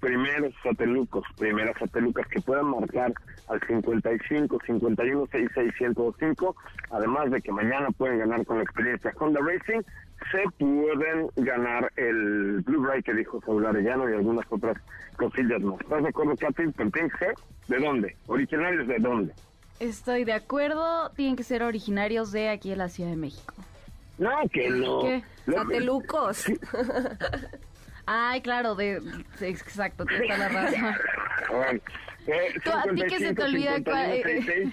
[0.00, 3.12] primeros satelucos, primeras satelucas que puedan marcar
[3.48, 6.56] al 55 51 66 105,
[6.90, 9.82] además de que mañana pueden ganar con la experiencia Honda Racing,
[10.30, 14.76] se pueden ganar el Blu-ray que dijo Saúl Arellano y algunas otras
[15.16, 15.80] cosillas más.
[15.80, 16.62] ¿Estás de acuerdo, Katy?
[17.68, 18.16] ¿De dónde?
[18.26, 19.32] ¿Originarios de dónde?
[19.80, 23.54] Estoy de acuerdo, tienen que ser originarios de aquí en la Ciudad de México.
[24.18, 25.00] No, que no.
[25.02, 25.22] ¿Qué?
[25.50, 26.46] Satelucos.
[28.06, 29.00] Ay, claro, de,
[29.40, 30.94] exacto, tienes toda la razón.
[31.50, 31.80] Bueno,
[32.26, 34.12] eh, ¿Tú, ¿A ti que se te olvida cuál?
[34.12, 34.72] Eh,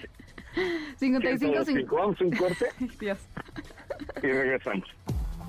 [0.97, 1.95] 55, 5.
[1.95, 2.65] Vamos un corte
[2.99, 3.19] Dios.
[4.23, 4.87] y regresamos.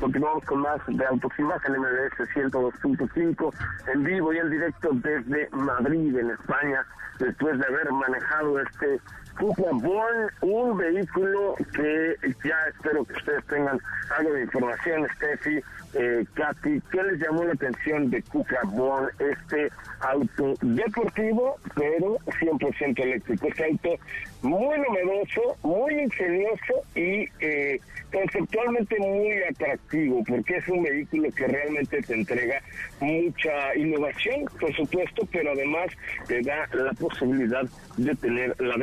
[0.00, 1.04] Continuamos con más de
[1.44, 3.54] Más en MBS 102.5
[3.94, 6.84] en vivo y en directo desde Madrid, en España,
[7.20, 9.00] después de haber manejado este
[9.40, 13.78] Born, un vehículo que ya espero que ustedes tengan
[14.16, 15.60] algo de información, Steffi,
[15.94, 19.68] eh, Katy, ¿qué les llamó la atención de Cupra Born, este
[20.00, 23.48] auto deportivo, pero 100% eléctrico?
[23.48, 23.98] Este auto
[24.42, 27.80] muy novedoso, muy ingenioso y eh,
[28.12, 32.60] conceptualmente muy atractivo, porque es un vehículo que realmente te entrega
[33.00, 35.88] mucha innovación, por supuesto, pero además
[36.26, 37.64] te da la posibilidad
[37.96, 38.76] de tener la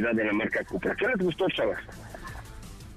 [0.00, 0.94] de la marca Cupra.
[0.96, 1.78] ¿Qué les gustó, chavas?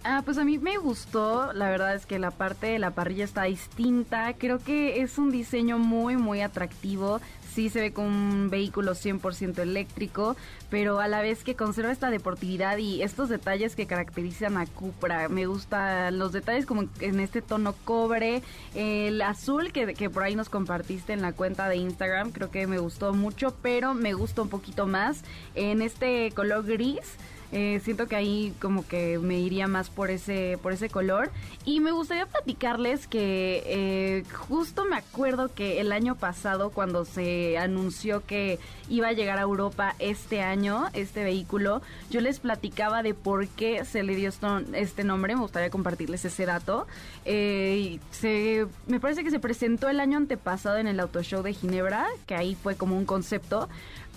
[0.03, 3.25] Ah, pues a mí me gustó, la verdad es que la parte de la parrilla
[3.25, 7.19] está distinta, creo que es un diseño muy muy atractivo,
[7.57, 10.35] sí se ve como un vehículo 100% eléctrico,
[10.69, 15.27] pero a la vez que conserva esta deportividad y estos detalles que caracterizan a Cupra.
[15.27, 18.43] Me gustan los detalles como en este tono cobre,
[18.75, 22.67] el azul que, que por ahí nos compartiste en la cuenta de Instagram, creo que
[22.67, 25.23] me gustó mucho, pero me gusta un poquito más
[25.55, 27.17] en este color gris.
[27.51, 31.31] Eh, siento que ahí como que me iría más por ese, por ese color.
[31.65, 37.57] Y me gustaría platicarles que eh, justo me acuerdo que el año pasado cuando se
[37.57, 38.59] anunció que
[38.89, 43.83] iba a llegar a Europa este año, este vehículo, yo les platicaba de por qué
[43.85, 44.31] se le dio
[44.73, 45.35] este nombre.
[45.35, 46.87] Me gustaría compartirles ese dato.
[47.25, 51.53] Eh, se, me parece que se presentó el año antepasado en el Auto Show de
[51.53, 53.67] Ginebra, que ahí fue como un concepto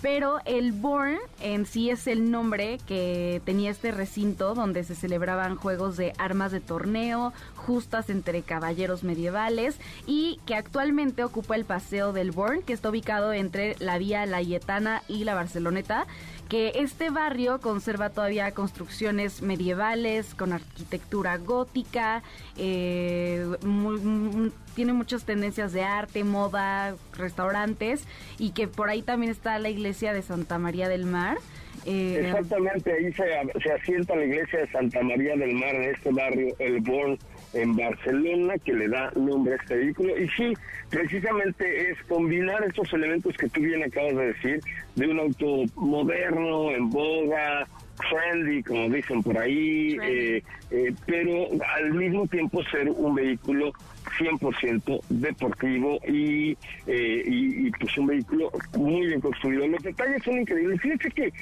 [0.03, 5.57] pero el Born en sí es el nombre que tenía este recinto donde se celebraban
[5.57, 7.33] juegos de armas de torneo,
[7.71, 13.33] justas entre caballeros medievales y que actualmente ocupa el Paseo del Born, que está ubicado
[13.33, 16.09] entre la Vía Layetana y la Barceloneta
[16.51, 22.25] que este barrio conserva todavía construcciones medievales con arquitectura gótica,
[22.59, 23.47] eh,
[24.75, 28.05] tiene muchas tendencias de arte, moda, restaurantes
[28.37, 31.39] y que por ahí también está la iglesia de Santa María del Mar.
[31.87, 36.11] Eh, Exactamente, ahí se, se asienta la iglesia de Santa María del Mar en este
[36.11, 37.17] barrio, el Born
[37.53, 40.17] en Barcelona que le da nombre a este vehículo.
[40.19, 40.53] Y sí,
[40.89, 44.61] precisamente es combinar estos elementos que tú bien acabas de decir,
[44.97, 47.67] de un auto moderno, en boga,
[48.09, 53.73] trendy, como dicen por ahí, eh, eh, pero al mismo tiempo ser un vehículo
[54.19, 59.67] 100% deportivo y, eh, y, y, pues un vehículo muy bien construido.
[59.69, 60.81] Los detalles son increíbles.
[60.81, 61.33] Fíjate que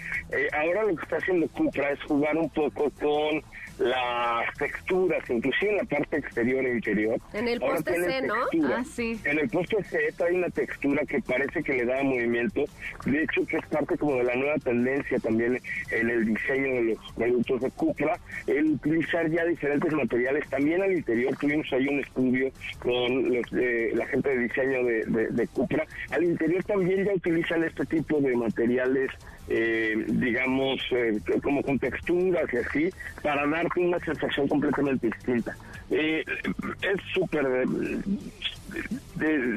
[0.52, 3.42] ahora lo que está haciendo Cupra es jugar un poco con
[3.78, 7.20] las texturas, inclusive en la parte exterior e interior.
[7.32, 8.34] En el poste C, ¿no?
[8.64, 9.20] Ah, sí.
[9.24, 12.64] En el poste C hay una textura que parece que le da movimiento.
[13.04, 15.60] De hecho, que es parte como de la nueva tendencia también
[15.90, 20.48] en el diseño de los productos de Cupra, el utilizar ya diferentes materiales.
[20.48, 22.50] También al interior tuvimos ahí un estudio
[22.80, 25.86] con los, la gente de diseño de, de Cupra.
[26.10, 29.10] Al interior también ya utilizan este tipo de materiales
[29.48, 32.90] eh, digamos, eh, como con texturas y así,
[33.22, 35.56] para darte una sensación completamente distinta.
[35.90, 36.24] Eh,
[36.82, 37.46] es súper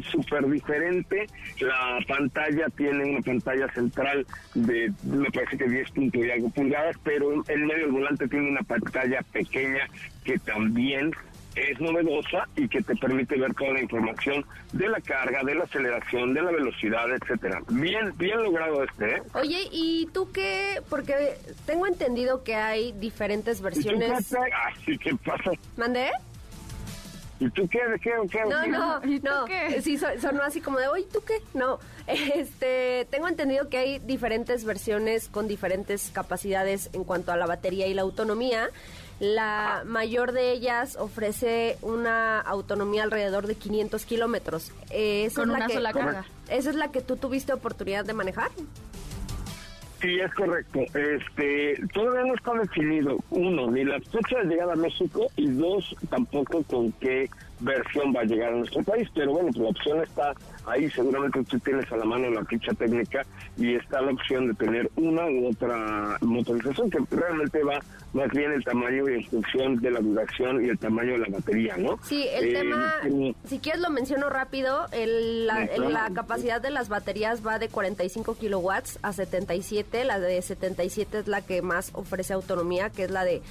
[0.10, 1.28] súper diferente.
[1.60, 4.26] La pantalla tiene una pantalla central
[4.56, 8.50] de, me parece que 10 puntos y algo pulgadas, pero en medio del volante tiene
[8.50, 9.88] una pantalla pequeña
[10.24, 11.12] que también
[11.56, 15.64] es novedosa y que te permite ver toda la información de la carga, de la
[15.66, 17.62] aceleración, de la velocidad, etcétera.
[17.70, 19.22] Bien, bien logrado este, ¿eh?
[19.34, 20.82] Oye, ¿y tú qué?
[20.90, 21.36] Porque
[21.66, 24.34] tengo entendido que hay diferentes versiones.
[24.34, 25.52] Ah, sí, ¿qué pasa?
[25.78, 26.10] ¿Mandé?
[27.42, 27.80] ¿Y tú qué?
[27.88, 28.12] ¿De qué?
[28.32, 28.40] qué?
[28.48, 29.46] No, no, no.
[29.46, 29.82] Qué?
[29.82, 31.42] Sí, sonó así como de, oye, ¿tú qué?
[31.54, 31.80] No.
[32.08, 37.88] Este, tengo entendido que hay diferentes versiones con diferentes capacidades en cuanto a la batería
[37.88, 38.70] y la autonomía.
[39.22, 44.72] La mayor de ellas ofrece una autonomía alrededor de 500 kilómetros.
[44.90, 46.26] Eh, Con una sola carga.
[46.50, 48.50] ¿Esa es la que tú tuviste oportunidad de manejar?
[50.02, 50.80] Sí, es correcto.
[50.80, 55.96] Este, todavía no está definido, uno, ni la fecha de llegada a México y dos,
[56.10, 57.30] tampoco con qué
[57.62, 59.08] versión va a llegar a nuestro país.
[59.14, 60.34] Pero bueno, pues la opción está
[60.66, 63.26] ahí, seguramente tú tienes a la mano la ficha técnica
[63.58, 67.80] y está la opción de tener una u otra motorización que realmente va
[68.14, 71.30] más bien el tamaño y en función de la duración y el tamaño de la
[71.30, 71.98] batería, ¿no?
[72.04, 72.94] Sí, el eh, tema,
[73.46, 78.36] si quieres lo menciono rápido, el, la, la, capacidad de las baterías va de 45
[78.36, 83.24] kilowatts a 77, la de 77 es la que más ofrece autonomía, que es la
[83.24, 83.42] de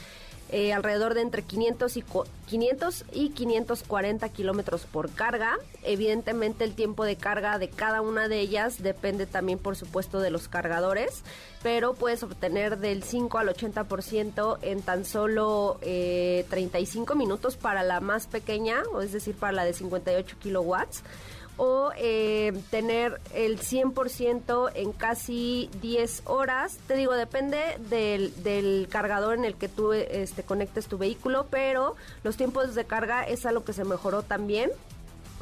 [0.52, 2.04] eh, alrededor de entre 500 y,
[2.46, 5.56] 500 y 540 kilómetros por carga.
[5.82, 10.30] Evidentemente el tiempo de carga de cada una de ellas depende también por supuesto de
[10.30, 11.22] los cargadores,
[11.62, 18.00] pero puedes obtener del 5 al 80% en tan solo 35 eh, minutos para la
[18.00, 21.04] más pequeña, es decir, para la de 58 kilowatts
[21.56, 26.78] o eh, tener el 100% en casi 10 horas.
[26.86, 32.36] Te digo, depende del, cargador en el que tú este, conectes tu vehículo, pero los
[32.36, 34.70] tiempos de carga es algo que se mejoró también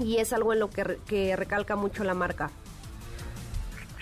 [0.01, 2.51] y es algo en lo que, que recalca mucho la marca.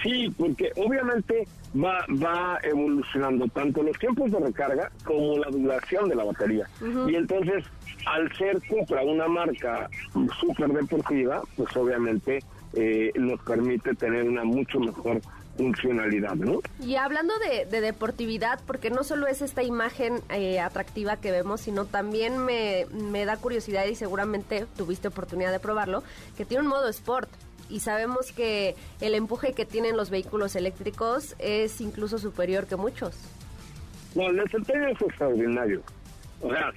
[0.02, 6.14] Sí, porque obviamente va, va evolucionando tanto los tiempos de recarga como la duración de
[6.14, 6.68] la batería.
[7.08, 7.64] Y entonces,
[8.06, 9.90] al ser Cupra una marca
[10.40, 12.38] súper deportiva, pues obviamente
[12.72, 15.20] eh, nos permite tener una mucho mejor
[15.56, 16.60] funcionalidad, ¿no?
[16.80, 21.86] Y hablando de, deportividad, porque no solo es esta imagen eh, atractiva que vemos, sino
[21.86, 26.02] también me, me da curiosidad y seguramente tuviste oportunidad de probarlo,
[26.36, 27.28] que tiene un modo sport
[27.68, 33.16] y sabemos que el empuje que tienen los vehículos eléctricos es incluso superior que muchos.
[34.14, 35.82] No, el desempeño es extraordinario.
[36.46, 36.72] O sea,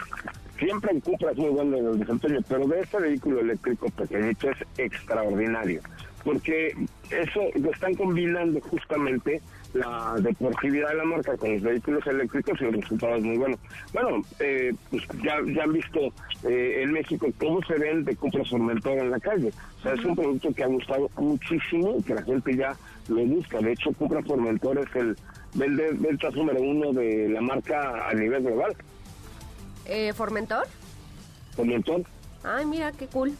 [0.58, 4.50] siempre en Cupra es muy bueno en el desempeño, pero de este vehículo eléctrico pequeñito
[4.50, 5.82] es extraordinario.
[6.24, 6.76] Porque
[7.12, 9.42] eso lo están combinando justamente
[9.74, 13.58] la deportividad de la marca con los vehículos eléctricos y el resultado es muy bueno.
[13.94, 16.00] Bueno, eh, pues ya, ya han visto
[16.44, 19.52] eh, en México cómo se vende Cupra Formentor en la calle.
[19.80, 22.76] O sea, es un producto que ha gustado muchísimo y que la gente ya
[23.08, 23.60] lo busca.
[23.60, 25.16] De hecho, Cupra Formentor es el
[25.54, 28.76] vende ventas número uno de la marca a nivel global.
[29.90, 30.68] Eh, ¿Formentor?
[31.56, 32.04] Formentor.
[32.44, 33.34] Ay, mira, qué cool.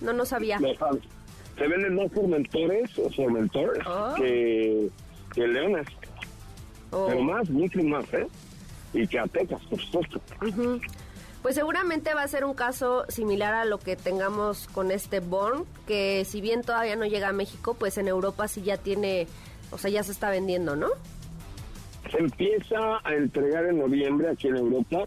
[0.00, 0.58] No, no sabía.
[0.58, 4.14] se venden más Formentores o Formentores oh.
[4.16, 4.90] que
[5.34, 5.86] que Leones.
[6.90, 7.06] Oh.
[7.08, 8.26] Pero más, mucho más, ¿eh?
[8.94, 10.20] Y que a Texas, por supuesto.
[11.42, 15.64] Pues seguramente va a ser un caso similar a lo que tengamos con este Born,
[15.86, 19.28] que si bien todavía no llega a México, pues en Europa sí ya tiene,
[19.70, 20.88] o sea, ya se está vendiendo, ¿no?
[22.10, 25.04] Se empieza a entregar en noviembre aquí en Europa.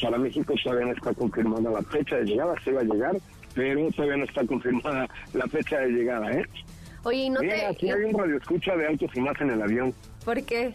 [0.00, 3.16] Para México todavía no está confirmada la fecha de llegada, se va a llegar,
[3.54, 6.44] pero todavía no está confirmada la fecha de llegada, ¿eh?
[7.04, 7.66] Oye, ¿y no Mira, te...
[7.66, 9.94] aquí hay un radioescucha de autos y más en el avión.
[10.24, 10.72] ¿Por qué?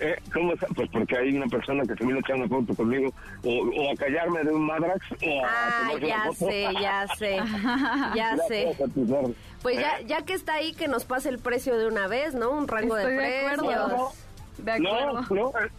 [0.00, 0.68] Eh, ¿Cómo está?
[0.68, 3.92] Pues porque hay una persona que se vino a echar una foto conmigo, o, o
[3.92, 6.50] a callarme de un Madrax, o a Ah, tomarse ya una foto.
[6.50, 7.36] sé, ya sé,
[8.14, 8.76] ya sé.
[9.60, 10.04] Pues ya, ¿Eh?
[10.06, 12.52] ya que está ahí, que nos pase el precio de una vez, ¿no?
[12.52, 13.58] Un rango Estoy de de precios.
[13.58, 14.12] acuerdo.
[14.58, 15.52] De No, acuerdo.
[15.52, 15.70] no, eh,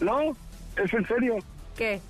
[0.00, 0.36] no,
[0.84, 1.36] es en serio.
[1.76, 2.00] ¿Qué?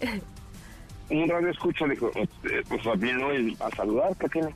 [1.09, 2.27] Un radio escucha dijo, eh,
[2.69, 3.29] pues vino
[3.61, 4.55] a saludar, ¿qué tiene?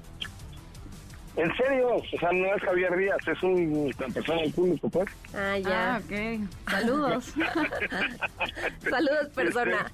[1.36, 5.08] En serio, o sea, no es Javier Díaz, es un, una persona del público, pues.
[5.32, 5.94] Ah, ya.
[5.94, 6.70] Ah, ok.
[6.70, 7.34] Saludos.
[8.90, 9.92] Saludos, persona.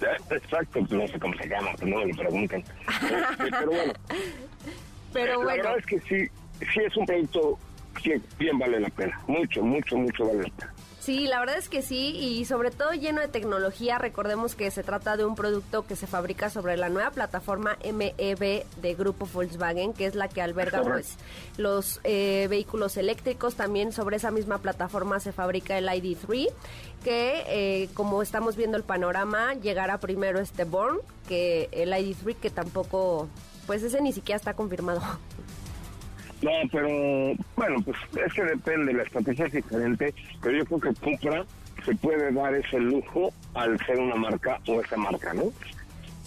[0.00, 2.60] Ya, Exacto, pues no sé cómo se llama, pues no me lo pregunten.
[2.60, 3.92] Este, pero bueno,
[5.12, 6.30] Pero la bueno, verdad es que sí,
[6.72, 7.58] sí es un producto
[8.02, 10.74] que bien vale la pena, mucho, mucho, mucho vale la pena.
[11.06, 13.96] Sí, la verdad es que sí, y sobre todo lleno de tecnología.
[13.96, 18.66] Recordemos que se trata de un producto que se fabrica sobre la nueva plataforma MEB
[18.82, 21.16] de Grupo Volkswagen, que es la que alberga pues
[21.58, 23.54] los eh, vehículos eléctricos.
[23.54, 26.48] También sobre esa misma plataforma se fabrica el ID3,
[27.04, 30.98] que eh, como estamos viendo el panorama, llegará primero este Born
[31.28, 33.28] que el ID3, que tampoco,
[33.68, 35.00] pues ese ni siquiera está confirmado.
[36.42, 36.88] No, pero
[37.56, 41.44] bueno, pues es que depende, la estrategia es diferente, pero yo creo que Cupra
[41.84, 45.44] se puede dar ese lujo al ser una marca o esa marca, ¿no?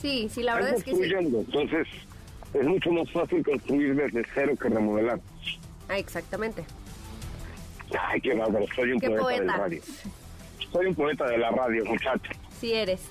[0.01, 0.97] Sí, sí, la verdad es que sí.
[0.97, 1.87] construyendo, entonces
[2.53, 5.19] es mucho más fácil construir desde cero que remodelar.
[5.87, 6.63] Ah, exactamente.
[7.99, 9.57] Ay, qué bárbaro, soy un Qué poeta, del poeta.
[9.57, 9.81] radio.
[10.71, 12.31] Soy un poeta de la radio, muchacho.
[12.59, 13.01] Sí eres.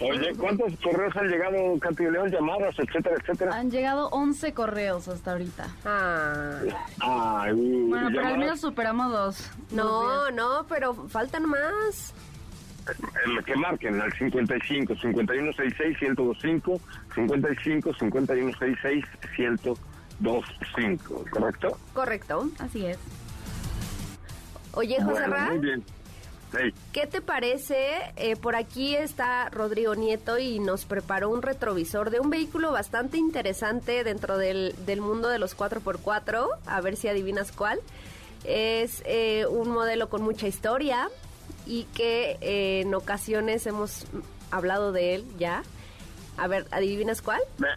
[0.00, 3.56] Oye, ¿cuántos correos han llegado, Katy León, llamadas, etcétera, etcétera?
[3.56, 5.66] Han llegado 11 correos hasta ahorita.
[5.84, 6.60] Ah.
[7.00, 7.52] Ay,
[7.88, 9.50] Bueno, pero al menos superamos dos.
[9.72, 12.14] No, no, pero faltan más.
[13.44, 16.80] que marquen al 55 5166 1025
[17.14, 19.04] 55 5166
[20.20, 21.78] 1025, ¿correcto?
[21.92, 22.48] Correcto.
[22.60, 22.98] Así es.
[24.74, 25.84] Oye, José Bueno, Ra, muy bien.
[26.92, 27.96] ¿Qué te parece?
[28.16, 33.18] Eh, por aquí está Rodrigo Nieto y nos preparó un retrovisor de un vehículo bastante
[33.18, 36.48] interesante dentro del, del mundo de los 4x4.
[36.66, 37.80] A ver si adivinas cuál.
[38.44, 41.08] Es eh, un modelo con mucha historia
[41.66, 44.06] y que eh, en ocasiones hemos
[44.50, 45.62] hablado de él ya.
[46.36, 47.40] A ver, ¿adivinas cuál?
[47.58, 47.68] me,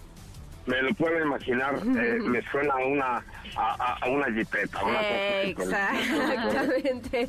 [0.72, 3.24] me lo puedo imaginar, eh, me suena a una,
[3.58, 5.00] a, a- una jipeta, a una
[5.56, 7.28] cosa Exactamente.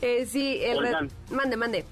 [0.00, 1.10] Eh, sí, el re- Oigan.
[1.30, 1.84] mande, mande.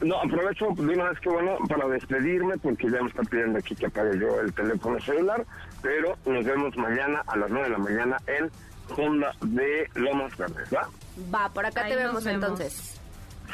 [0.00, 3.74] No, aprovecho de una vez que bueno para despedirme porque ya me está pidiendo aquí
[3.76, 5.44] que apague yo el teléfono celular,
[5.80, 8.50] pero nos vemos mañana a las 9 de la mañana en
[8.96, 10.88] Honda de Lomas Verdes, ¿va?
[11.32, 12.42] Va, por acá Ahí te vemos vemos.
[12.42, 13.00] entonces.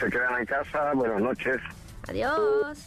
[0.00, 1.56] Se quedan en casa, buenas noches.
[2.08, 2.78] Adiós.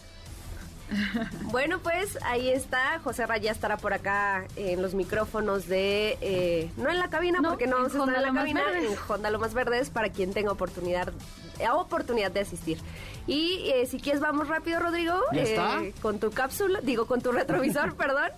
[1.44, 2.98] Bueno, pues ahí está.
[3.00, 6.18] José Raya estará por acá en los micrófonos de.
[6.20, 8.40] eh, no en la cabina, No, porque no en vamos a estar Honda en la
[8.40, 8.90] cabina, Verdes.
[8.92, 11.12] en Honda Lomas Verdes, para quien tenga oportunidad,
[11.58, 12.78] eh, oportunidad de asistir.
[13.26, 15.14] Y eh, si quieres, vamos rápido, Rodrigo.
[15.32, 15.80] ¿Ya eh, está?
[16.00, 18.30] Con tu cápsula, digo, con tu retrovisor, perdón.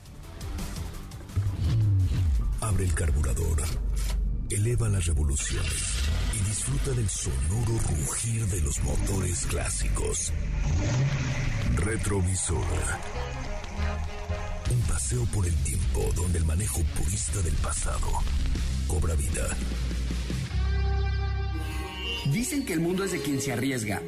[2.60, 3.62] Abre el carburador,
[4.50, 5.93] eleva las revoluciones
[6.64, 10.32] disfruta del sonoro rugir de los motores clásicos.
[11.76, 12.64] Retrovisor.
[14.70, 18.08] Un paseo por el tiempo donde el manejo purista del pasado
[18.86, 19.46] cobra vida.
[22.32, 24.00] Dicen que el mundo es de quien se arriesga.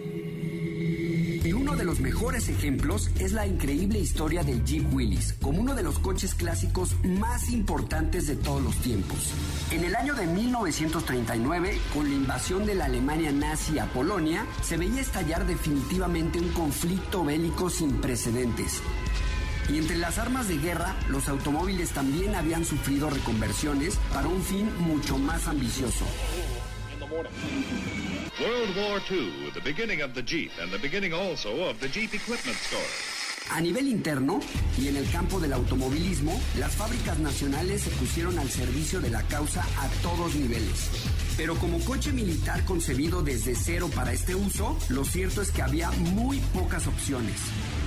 [1.47, 5.77] Y uno de los mejores ejemplos es la increíble historia del Jeep Willys, como uno
[5.77, 9.33] de los coches clásicos más importantes de todos los tiempos.
[9.71, 14.77] En el año de 1939, con la invasión de la Alemania nazi a Polonia, se
[14.77, 18.83] veía estallar definitivamente un conflicto bélico sin precedentes.
[19.73, 24.69] Y entre las armas de guerra, los automóviles también habían sufrido reconversiones para un fin
[24.81, 26.07] mucho más ambicioso.
[28.39, 32.13] World War II, the beginning of the Jeep and the beginning also of the Jeep
[32.13, 33.57] Equipment Store.
[33.57, 34.41] A nivel interno
[34.79, 39.23] y en el campo del automovilismo, las fábricas nacionales se pusieron al servicio de la
[39.23, 40.91] causa a todos niveles.
[41.39, 45.91] Pero como coche militar concebido desde cero para este uso, lo cierto es que había
[45.93, 47.41] muy pocas opciones.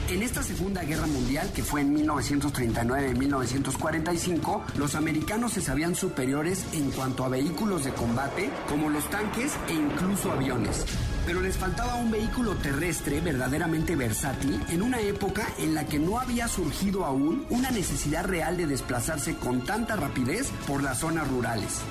[0.10, 5.94] En esta Segunda Guerra Mundial, que fue en 1939 y 1945, los americanos se sabían
[5.94, 10.84] superiores en cuanto a vehículos de combate, como los tanques e incluso aviones
[11.30, 16.20] pero les faltaba un vehículo terrestre verdaderamente versátil en una época en la que no
[16.20, 21.82] había surgido aún una necesidad real de desplazarse con tanta rapidez por las zonas rurales.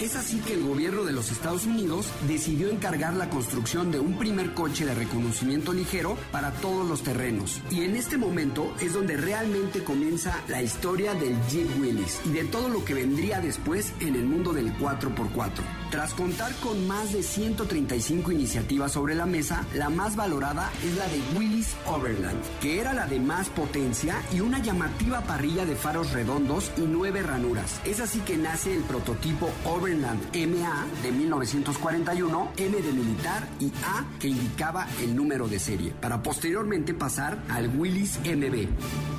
[0.00, 4.16] Es así que el gobierno de los Estados Unidos decidió encargar la construcción de un
[4.16, 7.60] primer coche de reconocimiento ligero para todos los terrenos.
[7.70, 12.44] Y en este momento es donde realmente comienza la historia del Jeep Willys y de
[12.44, 15.50] todo lo que vendría después en el mundo del 4x4.
[15.90, 21.08] Tras contar con más de 135 iniciativas sobre la mesa, la más valorada es la
[21.08, 26.12] de Willys Overland, que era la de más potencia y una llamativa parrilla de faros
[26.12, 27.80] redondos y nueve ranuras.
[27.84, 34.04] Es así que nace el prototipo Overland MA de 1941, M de militar y A
[34.18, 38.68] que indicaba el número de serie, para posteriormente pasar al Willys MB.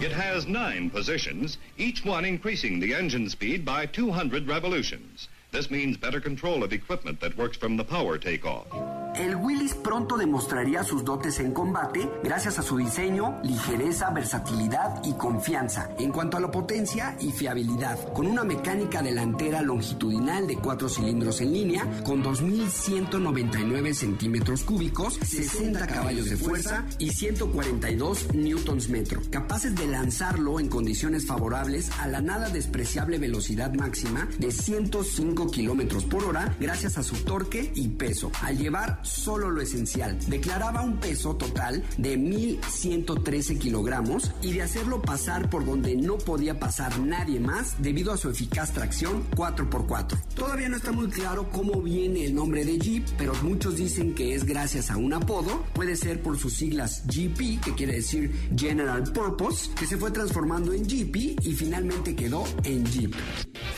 [0.02, 5.30] It has nine positions, each one increasing the engine speed by 200 revolutions.
[5.52, 8.68] This means better control of equipment that works from the power takeoff.
[9.16, 15.14] El Willys pronto demostraría sus dotes en combate gracias a su diseño, ligereza, versatilidad y
[15.14, 15.90] confianza.
[15.98, 21.42] En cuanto a la potencia y fiabilidad, con una mecánica delantera longitudinal de 4 cilindros
[21.42, 29.76] en línea, con 2.199 centímetros cúbicos, 60 caballos de fuerza y 142 newtons metro, capaces
[29.76, 36.24] de lanzarlo en condiciones favorables a la nada despreciable velocidad máxima de 105 kilómetros por
[36.24, 40.18] hora gracias a su torque y peso, al llevar solo lo esencial.
[40.28, 46.60] Declaraba un peso total de 1.113 kilogramos y de hacerlo pasar por donde no podía
[46.60, 50.18] pasar nadie más debido a su eficaz tracción 4x4.
[50.36, 54.34] Todavía no está muy claro cómo viene el nombre de Jeep, pero muchos dicen que
[54.34, 59.04] es gracias a un apodo, puede ser por sus siglas GP, que quiere decir General
[59.04, 63.16] Purpose, que se fue transformando en GP y finalmente quedó en Jeep.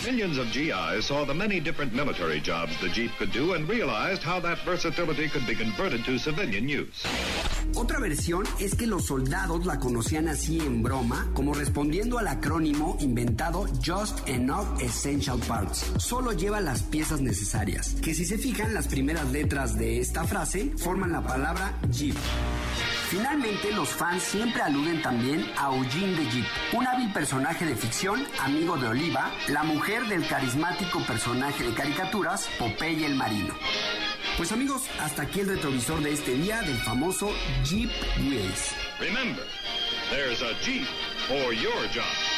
[0.06, 4.22] Millions of GIs saw the many different military jobs the Jeep could do and realized
[4.22, 7.08] how that versatility could be converted to civilian use.
[7.76, 12.98] Otra versión es que los soldados la conocían así en broma, como respondiendo al acrónimo
[13.00, 15.92] inventado Just Enough Essential Parts.
[15.98, 20.72] Solo lleva las piezas necesarias, que si se fijan las primeras letras de esta frase
[20.78, 22.16] forman la palabra Jeep.
[23.10, 28.24] Finalmente, los fans siempre aluden también a Eugene de Jeep, un hábil personaje de ficción,
[28.42, 33.54] amigo de Oliva, la mujer del carismático personaje de caricaturas, Popeye el Marino.
[34.38, 37.30] Pues amigos, hasta aquí el retrovisor de este día del famoso
[37.64, 38.74] Jeep Willys.
[39.00, 39.46] Remember,
[40.10, 40.88] there's a Jeep
[41.28, 42.33] for your job.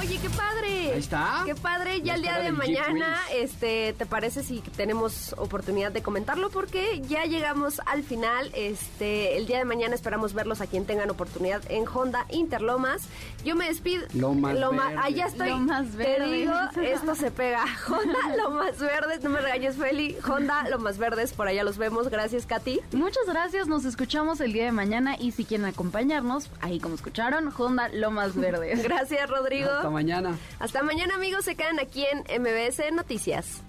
[0.00, 0.92] Oye, qué padre.
[0.94, 1.42] Ahí está.
[1.44, 2.00] Qué padre.
[2.00, 6.48] Ya el día de mañana, este, ¿te parece si tenemos oportunidad de comentarlo?
[6.50, 8.50] Porque ya llegamos al final.
[8.54, 13.02] Este, el día de mañana esperamos verlos a quien tengan oportunidad en Honda Interlomas.
[13.44, 14.06] Yo me despido.
[14.14, 15.00] Lomas Loma- Verdes.
[15.04, 15.50] Ah, ya estoy.
[15.50, 16.32] Lomas Te Verdes.
[16.32, 17.64] digo, esto se pega.
[17.88, 20.16] Honda Lomas Verdes, no me regañes, Feli.
[20.26, 22.08] Honda Lomas Verdes, por allá los vemos.
[22.08, 22.80] Gracias, Katy.
[22.92, 27.52] Muchas gracias, nos escuchamos el día de mañana y si quieren acompañarnos, ahí como escucharon,
[27.56, 28.82] Honda Lomas Verdes.
[28.90, 29.68] Gracias, Rodrigo.
[29.90, 30.38] Hasta mañana.
[30.60, 31.44] Hasta mañana, amigos.
[31.44, 33.60] Se quedan aquí en MBS Noticias.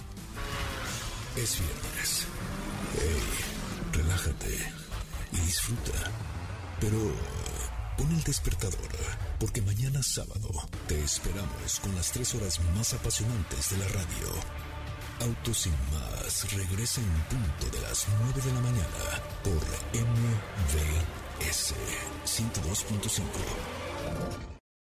[1.35, 2.27] Es viernes.
[2.93, 3.19] Hey,
[3.91, 4.71] relájate
[5.31, 6.11] y disfruta.
[6.79, 6.99] Pero
[7.97, 8.87] pon el despertador,
[9.39, 10.51] porque mañana sábado
[10.87, 14.27] te esperamos con las tres horas más apasionantes de la radio.
[15.21, 19.65] Autos sin más regresa en punto de las 9 de la mañana por
[19.97, 21.73] MVS
[22.25, 24.50] 102.5.